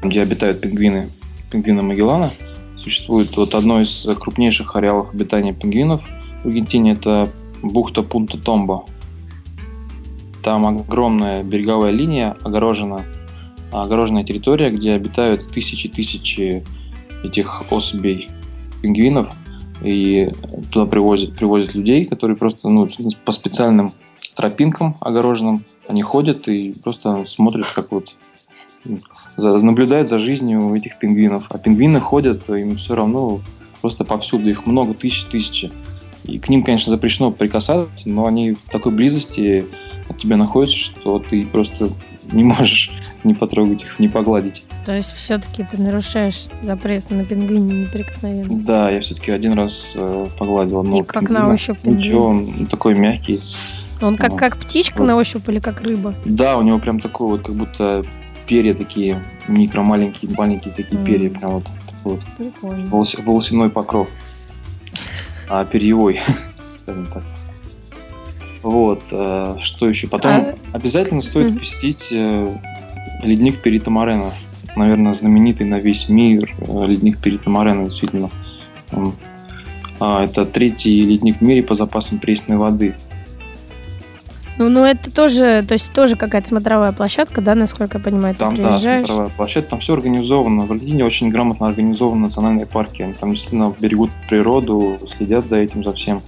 где 0.01 0.21
обитают 0.21 0.59
пингвины, 0.61 1.09
пингвины 1.51 1.81
Магеллана. 1.81 2.31
Существует 2.77 3.35
вот 3.37 3.55
одно 3.55 3.81
из 3.81 4.07
крупнейших 4.19 4.75
ареалов 4.75 5.13
обитания 5.13 5.53
пингвинов 5.53 6.01
в 6.43 6.47
Аргентине, 6.47 6.93
это 6.93 7.29
бухта 7.61 8.01
Пунта-Томбо. 8.01 8.85
Там 10.43 10.65
огромная 10.65 11.43
береговая 11.43 11.91
линия, 11.91 12.37
огорожена, 12.41 13.03
огороженная 13.71 14.23
территория, 14.23 14.69
где 14.69 14.93
обитают 14.93 15.51
тысячи-тысячи 15.51 16.63
этих 17.23 17.71
особей 17.71 18.29
пингвинов. 18.81 19.29
И 19.81 20.29
туда 20.71 20.85
привозят, 20.85 21.35
привозят 21.35 21.73
людей, 21.73 22.05
которые 22.05 22.35
просто 22.35 22.67
ну, 22.67 22.89
по 23.23 23.31
специальным 23.31 23.93
тропинкам 24.35 24.95
огороженным 24.99 25.63
они 25.87 26.01
ходят 26.01 26.47
и 26.47 26.71
просто 26.83 27.25
смотрят, 27.25 27.65
как 27.73 27.91
вот 27.91 28.15
наблюдают 29.37 30.07
за 30.07 30.19
жизнью 30.19 30.73
этих 30.75 30.99
пингвинов. 30.99 31.47
А 31.49 31.57
пингвины 31.57 31.99
ходят, 31.99 32.49
им 32.49 32.77
все 32.77 32.95
равно 32.95 33.41
просто 33.81 34.05
повсюду, 34.05 34.49
их 34.49 34.65
много, 34.65 34.93
тысяч, 34.93 35.23
тысячи. 35.25 35.71
И 36.25 36.37
к 36.37 36.49
ним, 36.49 36.63
конечно, 36.63 36.91
запрещено 36.91 37.31
прикасаться, 37.31 38.07
но 38.07 38.25
они 38.25 38.51
в 38.53 38.63
такой 38.71 38.91
близости 38.91 39.65
от 40.07 40.17
тебя 40.17 40.37
находятся, 40.37 40.77
что 40.77 41.19
ты 41.19 41.45
просто 41.45 41.89
не 42.31 42.43
можешь 42.43 42.91
не 43.23 43.33
потрогать 43.33 43.83
их, 43.83 43.99
не 43.99 44.07
погладить. 44.07 44.63
То 44.85 44.95
есть 44.95 45.13
все-таки 45.13 45.65
ты 45.69 45.77
нарушаешь 45.77 46.47
запрет 46.61 47.09
на 47.09 47.25
пингвине 47.25 47.81
неприкосновенность? 47.81 48.65
Да, 48.65 48.89
я 48.89 49.01
все-таки 49.01 49.31
один 49.31 49.53
раз 49.53 49.91
э, 49.95 50.27
погладил. 50.37 50.83
И 50.83 51.03
как 51.03 51.21
пингвина. 51.21 51.47
на 51.47 51.53
ощупь 51.53 51.79
пингвин? 51.79 51.99
Ничего, 51.99 52.27
он 52.27 52.65
такой 52.67 52.95
мягкий. 52.95 53.39
Он 54.01 54.15
как, 54.15 54.37
как 54.37 54.57
птичка 54.57 54.99
вот. 54.99 55.07
на 55.07 55.17
ощупь 55.17 55.47
или 55.49 55.59
как 55.59 55.81
рыба? 55.81 56.15
Да, 56.23 56.57
у 56.57 56.61
него 56.61 56.79
прям 56.79 56.99
такой 57.01 57.27
вот, 57.27 57.41
как 57.41 57.55
будто 57.55 58.05
перья 58.47 58.73
такие, 58.73 59.21
микро 59.47 59.81
маленькие, 59.81 60.31
такие 60.31 60.99
mm. 60.99 61.05
перья, 61.05 61.29
прям 61.29 61.51
вот 61.51 61.65
вот 62.03 62.21
Прикольно. 62.37 62.87
волос, 62.87 63.15
волосяной 63.17 63.69
покров. 63.69 64.07
А 65.47 65.65
перьевой, 65.65 66.19
скажем 66.81 67.05
так. 67.07 67.23
Вот, 68.61 69.01
э, 69.11 69.55
что 69.61 69.87
еще? 69.87 70.07
Потом 70.07 70.31
а... 70.31 70.55
обязательно 70.73 71.21
стоит 71.21 71.53
mm. 71.53 71.59
посетить 71.59 72.07
э, 72.11 72.55
ледник 73.23 73.61
Перита 73.61 73.89
Морена. 73.89 74.33
Наверное, 74.75 75.13
знаменитый 75.13 75.65
на 75.65 75.79
весь 75.79 76.09
мир 76.09 76.53
э, 76.59 76.85
ледник 76.85 77.19
Перита 77.19 77.49
Морена, 77.49 77.85
действительно. 77.85 78.29
А, 79.99 80.25
это 80.25 80.45
третий 80.45 81.01
ледник 81.01 81.39
в 81.39 81.41
мире 81.41 81.63
по 81.63 81.75
запасам 81.75 82.19
пресной 82.19 82.57
воды. 82.57 82.95
Ну, 84.57 84.67
ну 84.67 84.83
это 84.83 85.09
тоже, 85.09 85.63
то 85.65 85.73
есть 85.73 85.93
тоже 85.93 86.17
какая-то 86.17 86.49
смотровая 86.49 86.91
площадка, 86.91 87.39
да, 87.39 87.55
насколько 87.55 87.97
я 87.97 88.03
понимаю, 88.03 88.35
там, 88.35 88.57
ты 88.57 88.61
приезжаешь? 88.61 89.01
да, 89.01 89.05
смотровая 89.05 89.31
площадка, 89.35 89.69
там 89.69 89.79
все 89.79 89.93
организовано. 89.93 90.65
В 90.65 90.71
Аргентине 90.71 91.05
очень 91.05 91.29
грамотно 91.29 91.67
организованы 91.67 92.23
национальные 92.23 92.65
парки. 92.65 93.01
Они 93.01 93.13
там 93.13 93.31
действительно 93.31 93.73
берегут 93.79 94.11
природу, 94.27 94.99
следят 95.07 95.47
за 95.47 95.57
этим, 95.57 95.85
за 95.85 95.93
всем. 95.93 96.21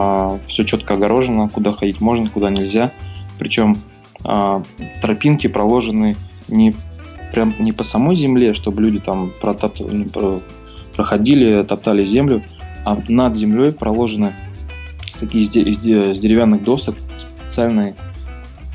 А, 0.00 0.38
все 0.46 0.64
четко 0.64 0.94
огорожено, 0.94 1.48
куда 1.48 1.72
ходить 1.72 2.00
можно, 2.00 2.30
куда 2.30 2.50
нельзя. 2.50 2.92
Причем 3.36 3.78
а, 4.22 4.62
тропинки 5.02 5.48
проложены 5.48 6.14
не 6.46 6.72
прям 7.32 7.52
не 7.58 7.72
по 7.72 7.82
самой 7.82 8.14
земле, 8.14 8.54
чтобы 8.54 8.80
люди 8.80 9.00
там 9.00 9.32
протоп... 9.40 9.76
проходили, 10.94 11.64
топтали 11.64 12.04
землю, 12.04 12.44
а 12.84 12.96
над 13.08 13.36
землей 13.36 13.72
проложены 13.72 14.34
такие 15.18 15.42
из 15.42 15.80
деревянных 15.80 16.62
досок 16.62 16.94
специальные 17.40 17.96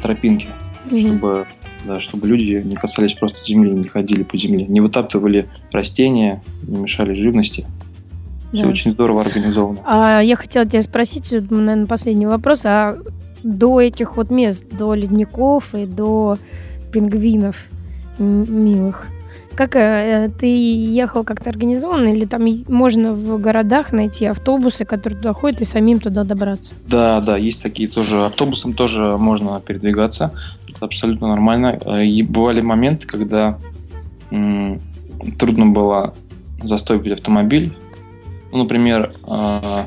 тропинки, 0.01 0.47
mm-hmm. 0.89 0.99
чтобы, 0.99 1.47
да, 1.85 2.01
чтобы 2.01 2.27
люди 2.27 2.61
не 2.65 2.75
касались 2.75 3.13
просто 3.13 3.41
земли, 3.45 3.71
не 3.71 3.87
ходили 3.87 4.23
по 4.23 4.37
земле, 4.37 4.65
не 4.65 4.81
вытаптывали 4.81 5.47
растения, 5.71 6.43
не 6.63 6.81
мешали 6.81 7.13
живности. 7.13 7.65
Да. 8.53 8.59
Все 8.59 8.67
очень 8.67 8.91
здорово 8.91 9.21
организовано. 9.21 9.79
А 9.85 10.21
я 10.21 10.35
хотела 10.35 10.65
тебя 10.65 10.81
спросить, 10.83 11.31
наверное, 11.31 11.87
последний 11.87 12.27
вопрос. 12.27 12.61
А 12.65 12.97
до 13.41 13.81
этих 13.81 14.15
вот 14.15 14.29
мест, 14.29 14.63
до 14.71 14.93
ледников 14.93 15.73
и 15.73 15.85
до 15.85 16.37
пингвинов 16.91 17.55
милых, 18.19 19.07
как 19.55 19.75
э, 19.75 20.29
ты 20.39 20.45
ехал 20.47 21.23
как-то 21.23 21.49
организованно, 21.49 22.09
или 22.09 22.25
там 22.25 22.43
можно 22.67 23.13
в 23.13 23.39
городах 23.41 23.91
найти 23.91 24.25
автобусы, 24.27 24.85
которые 24.85 25.17
туда 25.17 25.33
ходят, 25.33 25.61
и 25.61 25.65
самим 25.65 25.99
туда 25.99 26.23
добраться? 26.23 26.75
Да, 26.87 27.21
да, 27.21 27.37
есть 27.37 27.61
такие 27.61 27.89
тоже. 27.89 28.23
Автобусом 28.25 28.73
тоже 28.73 29.17
можно 29.17 29.59
передвигаться. 29.59 30.31
Это 30.69 30.85
абсолютно 30.85 31.27
нормально. 31.27 31.79
Э, 31.85 32.05
и 32.05 32.21
бывали 32.23 32.61
моменты, 32.61 33.07
когда 33.07 33.57
м- 34.31 34.79
трудно 35.39 35.65
было 35.67 36.13
застопить 36.63 37.13
автомобиль. 37.13 37.73
Ну, 38.53 38.59
например, 38.59 39.11
э- 39.27 39.83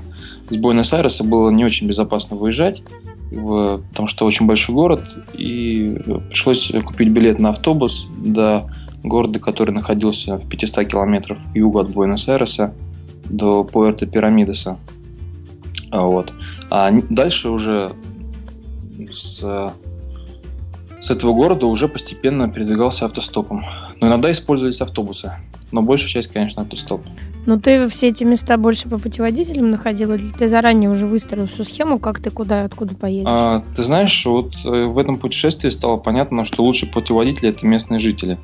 из 0.50 0.58
Буэнос-Айреса 0.58 1.24
было 1.24 1.50
не 1.50 1.64
очень 1.64 1.86
безопасно 1.86 2.36
выезжать, 2.36 2.82
потому 3.30 4.06
что 4.06 4.26
очень 4.26 4.46
большой 4.46 4.74
город, 4.74 5.04
и 5.34 5.96
пришлось 6.28 6.72
купить 6.84 7.10
билет 7.10 7.38
на 7.38 7.50
автобус 7.50 8.06
до 8.18 8.70
города, 9.02 9.38
который 9.38 9.72
находился 9.72 10.36
в 10.36 10.48
500 10.48 10.86
километрах 10.86 11.38
к 11.52 11.56
югу 11.56 11.78
от 11.78 11.90
Буэнос-Айреса 11.90 12.74
до 13.24 13.64
Пуэрто 13.64 14.06
Пирамидеса. 14.06 14.78
А 15.90 16.02
вот. 16.02 16.32
А 16.70 16.90
дальше 17.10 17.50
уже 17.50 17.90
с, 19.12 19.72
с 21.00 21.10
этого 21.10 21.34
города 21.34 21.66
уже 21.66 21.88
постепенно 21.88 22.48
передвигался 22.48 23.06
автостопом. 23.06 23.64
Но 24.00 24.08
иногда 24.08 24.30
использовались 24.30 24.80
автобусы. 24.80 25.32
Но 25.72 25.82
большая 25.82 26.10
часть, 26.10 26.32
конечно, 26.32 26.62
автостоп. 26.62 27.02
Ну, 27.46 27.60
ты 27.60 27.88
все 27.88 28.08
эти 28.08 28.24
места 28.24 28.56
больше 28.56 28.88
по 28.88 28.98
путеводителям 28.98 29.70
находил, 29.70 30.12
или 30.12 30.30
ты 30.36 30.48
заранее 30.48 30.90
уже 30.90 31.06
выстроил 31.06 31.46
всю 31.46 31.62
схему, 31.62 32.00
как 32.00 32.18
ты 32.18 32.30
куда 32.30 32.62
и 32.62 32.64
откуда 32.64 32.96
поедешь? 32.96 33.26
А, 33.28 33.62
ты 33.76 33.84
знаешь, 33.84 34.26
вот 34.26 34.52
э, 34.64 34.82
в 34.84 34.98
этом 34.98 35.16
путешествии 35.16 35.70
стало 35.70 35.96
понятно, 35.96 36.44
что 36.44 36.64
лучшие 36.64 36.90
путеводители– 36.90 37.48
это 37.50 37.64
местные 37.64 38.00
жители. 38.00 38.36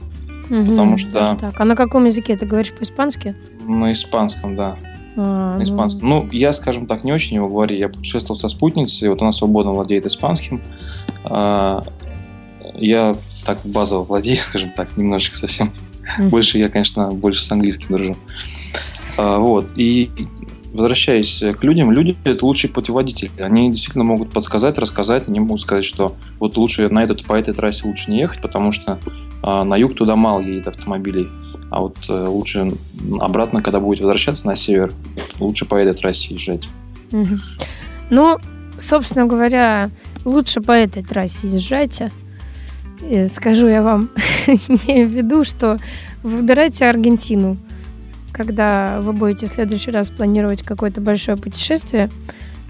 Угу, 0.50 0.70
потому 0.70 0.98
что... 0.98 1.36
Так. 1.38 1.60
А 1.60 1.64
на 1.64 1.74
каком 1.74 2.04
языке? 2.04 2.36
Ты 2.36 2.46
говоришь 2.46 2.72
по-испански? 2.72 3.34
На 3.66 3.92
испанском, 3.92 4.54
да. 4.54 4.76
А, 5.16 5.58
на 5.58 5.62
испанском. 5.64 6.08
Ну... 6.08 6.22
ну, 6.22 6.28
я, 6.30 6.52
скажем 6.52 6.86
так, 6.86 7.02
не 7.02 7.12
очень 7.12 7.36
его 7.36 7.48
говорю. 7.48 7.76
Я 7.76 7.88
путешествовал 7.88 8.38
со 8.38 8.48
спутницей, 8.48 9.08
вот 9.08 9.20
она 9.20 9.32
свободно 9.32 9.72
владеет 9.72 10.06
испанским. 10.06 10.62
А, 11.24 11.82
я 12.74 13.16
так 13.44 13.58
базово 13.64 14.04
владею, 14.04 14.38
скажем 14.42 14.70
так, 14.70 14.96
немножечко 14.96 15.38
совсем. 15.38 15.72
Mm. 16.18 16.28
Больше 16.28 16.58
я, 16.58 16.68
конечно, 16.68 17.10
больше 17.10 17.42
с 17.42 17.50
английским 17.50 17.88
дружу. 17.88 18.16
Вот. 19.16 19.66
И 19.76 20.10
возвращаясь 20.72 21.42
к 21.58 21.64
людям, 21.64 21.92
люди– 21.92 22.16
это 22.24 22.44
лучшие 22.46 22.70
путеводители. 22.70 23.30
Они 23.38 23.70
действительно 23.70 24.04
могут 24.04 24.30
подсказать, 24.30 24.78
рассказать, 24.78 25.28
они 25.28 25.40
могут 25.40 25.60
сказать, 25.60 25.84
что 25.84 26.14
вот 26.38 26.56
лучше 26.56 26.88
на 26.88 27.04
этот, 27.04 27.24
по 27.24 27.34
этой 27.34 27.54
трассе 27.54 27.86
лучше 27.86 28.10
не 28.10 28.20
ехать, 28.20 28.40
потому 28.40 28.72
что 28.72 28.98
а 29.42 29.64
на 29.64 29.76
юг 29.76 29.94
туда 29.94 30.16
мало 30.16 30.40
едет 30.40 30.68
автомобилей. 30.68 31.28
А 31.70 31.80
вот 31.80 31.96
э, 32.08 32.26
лучше 32.26 32.72
обратно, 33.18 33.62
когда 33.62 33.80
будете 33.80 34.04
возвращаться 34.04 34.46
на 34.46 34.56
север, 34.56 34.92
лучше 35.40 35.64
по 35.64 35.74
этой 35.74 35.94
трассе 35.94 36.34
езжать. 36.34 36.68
Ну, 38.10 38.38
собственно 38.78 39.26
говоря, 39.26 39.90
лучше 40.24 40.60
по 40.60 40.72
этой 40.72 41.02
трассе 41.02 41.48
езжайте. 41.48 42.12
И 43.08 43.26
скажу 43.26 43.66
я 43.66 43.82
вам, 43.82 44.10
имею 44.46 45.08
в 45.08 45.12
виду, 45.12 45.44
что 45.44 45.78
выбирайте 46.22 46.86
Аргентину. 46.86 47.56
Когда 48.32 49.00
вы 49.00 49.12
будете 49.12 49.46
в 49.46 49.50
следующий 49.50 49.90
раз 49.90 50.08
планировать 50.08 50.62
какое-то 50.62 51.00
большое 51.00 51.36
путешествие, 51.36 52.10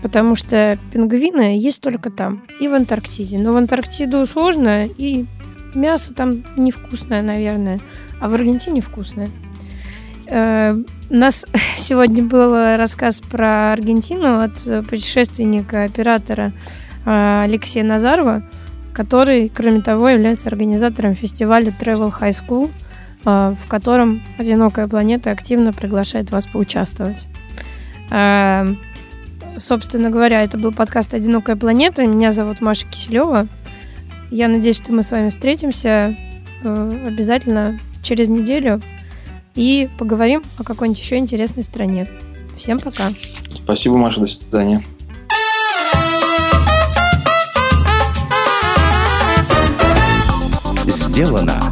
потому 0.02 0.36
что 0.36 0.78
пингвины 0.92 1.58
есть 1.58 1.80
только 1.80 2.10
там 2.10 2.42
и 2.60 2.68
в 2.68 2.74
Антарктиде. 2.74 3.38
Но 3.38 3.52
в 3.52 3.56
Антарктиду 3.56 4.26
сложно, 4.26 4.84
и 4.84 5.26
мясо 5.74 6.12
там 6.12 6.42
невкусное, 6.56 7.22
наверное, 7.22 7.78
а 8.20 8.28
в 8.28 8.34
Аргентине 8.34 8.80
вкусное. 8.80 9.28
Э, 10.26 10.76
у 11.10 11.14
нас 11.14 11.46
сегодня 11.76 12.22
был 12.22 12.76
рассказ 12.76 13.20
про 13.20 13.72
Аргентину 13.72 14.40
от 14.40 14.86
путешественника, 14.88 15.84
оператора 15.84 16.52
э, 17.04 17.42
Алексея 17.44 17.84
Назарова, 17.84 18.42
который, 18.92 19.48
кроме 19.48 19.80
того, 19.80 20.08
является 20.08 20.48
организатором 20.48 21.14
фестиваля 21.14 21.74
Travel 21.78 22.12
High 22.18 22.34
School, 22.46 22.70
в 23.24 23.66
котором 23.68 24.22
«Одинокая 24.38 24.88
планета» 24.88 25.30
активно 25.30 25.72
приглашает 25.72 26.30
вас 26.30 26.46
поучаствовать. 26.46 27.26
Собственно 29.56 30.10
говоря, 30.10 30.42
это 30.42 30.56
был 30.56 30.72
подкаст 30.72 31.14
«Одинокая 31.14 31.56
планета». 31.56 32.06
Меня 32.06 32.32
зовут 32.32 32.60
Маша 32.60 32.86
Киселева. 32.86 33.48
Я 34.30 34.48
надеюсь, 34.48 34.76
что 34.76 34.92
мы 34.92 35.02
с 35.02 35.10
вами 35.10 35.28
встретимся 35.28 36.16
э, 36.64 36.92
обязательно 37.06 37.78
через 38.02 38.30
неделю 38.30 38.80
и 39.54 39.90
поговорим 39.98 40.42
о 40.56 40.64
какой-нибудь 40.64 41.02
еще 41.02 41.18
интересной 41.18 41.62
стране. 41.62 42.08
Всем 42.56 42.78
пока. 42.78 43.10
Спасибо, 43.54 43.98
Маша, 43.98 44.20
до 44.20 44.26
свидания. 44.26 44.82
Сделано 50.86 51.71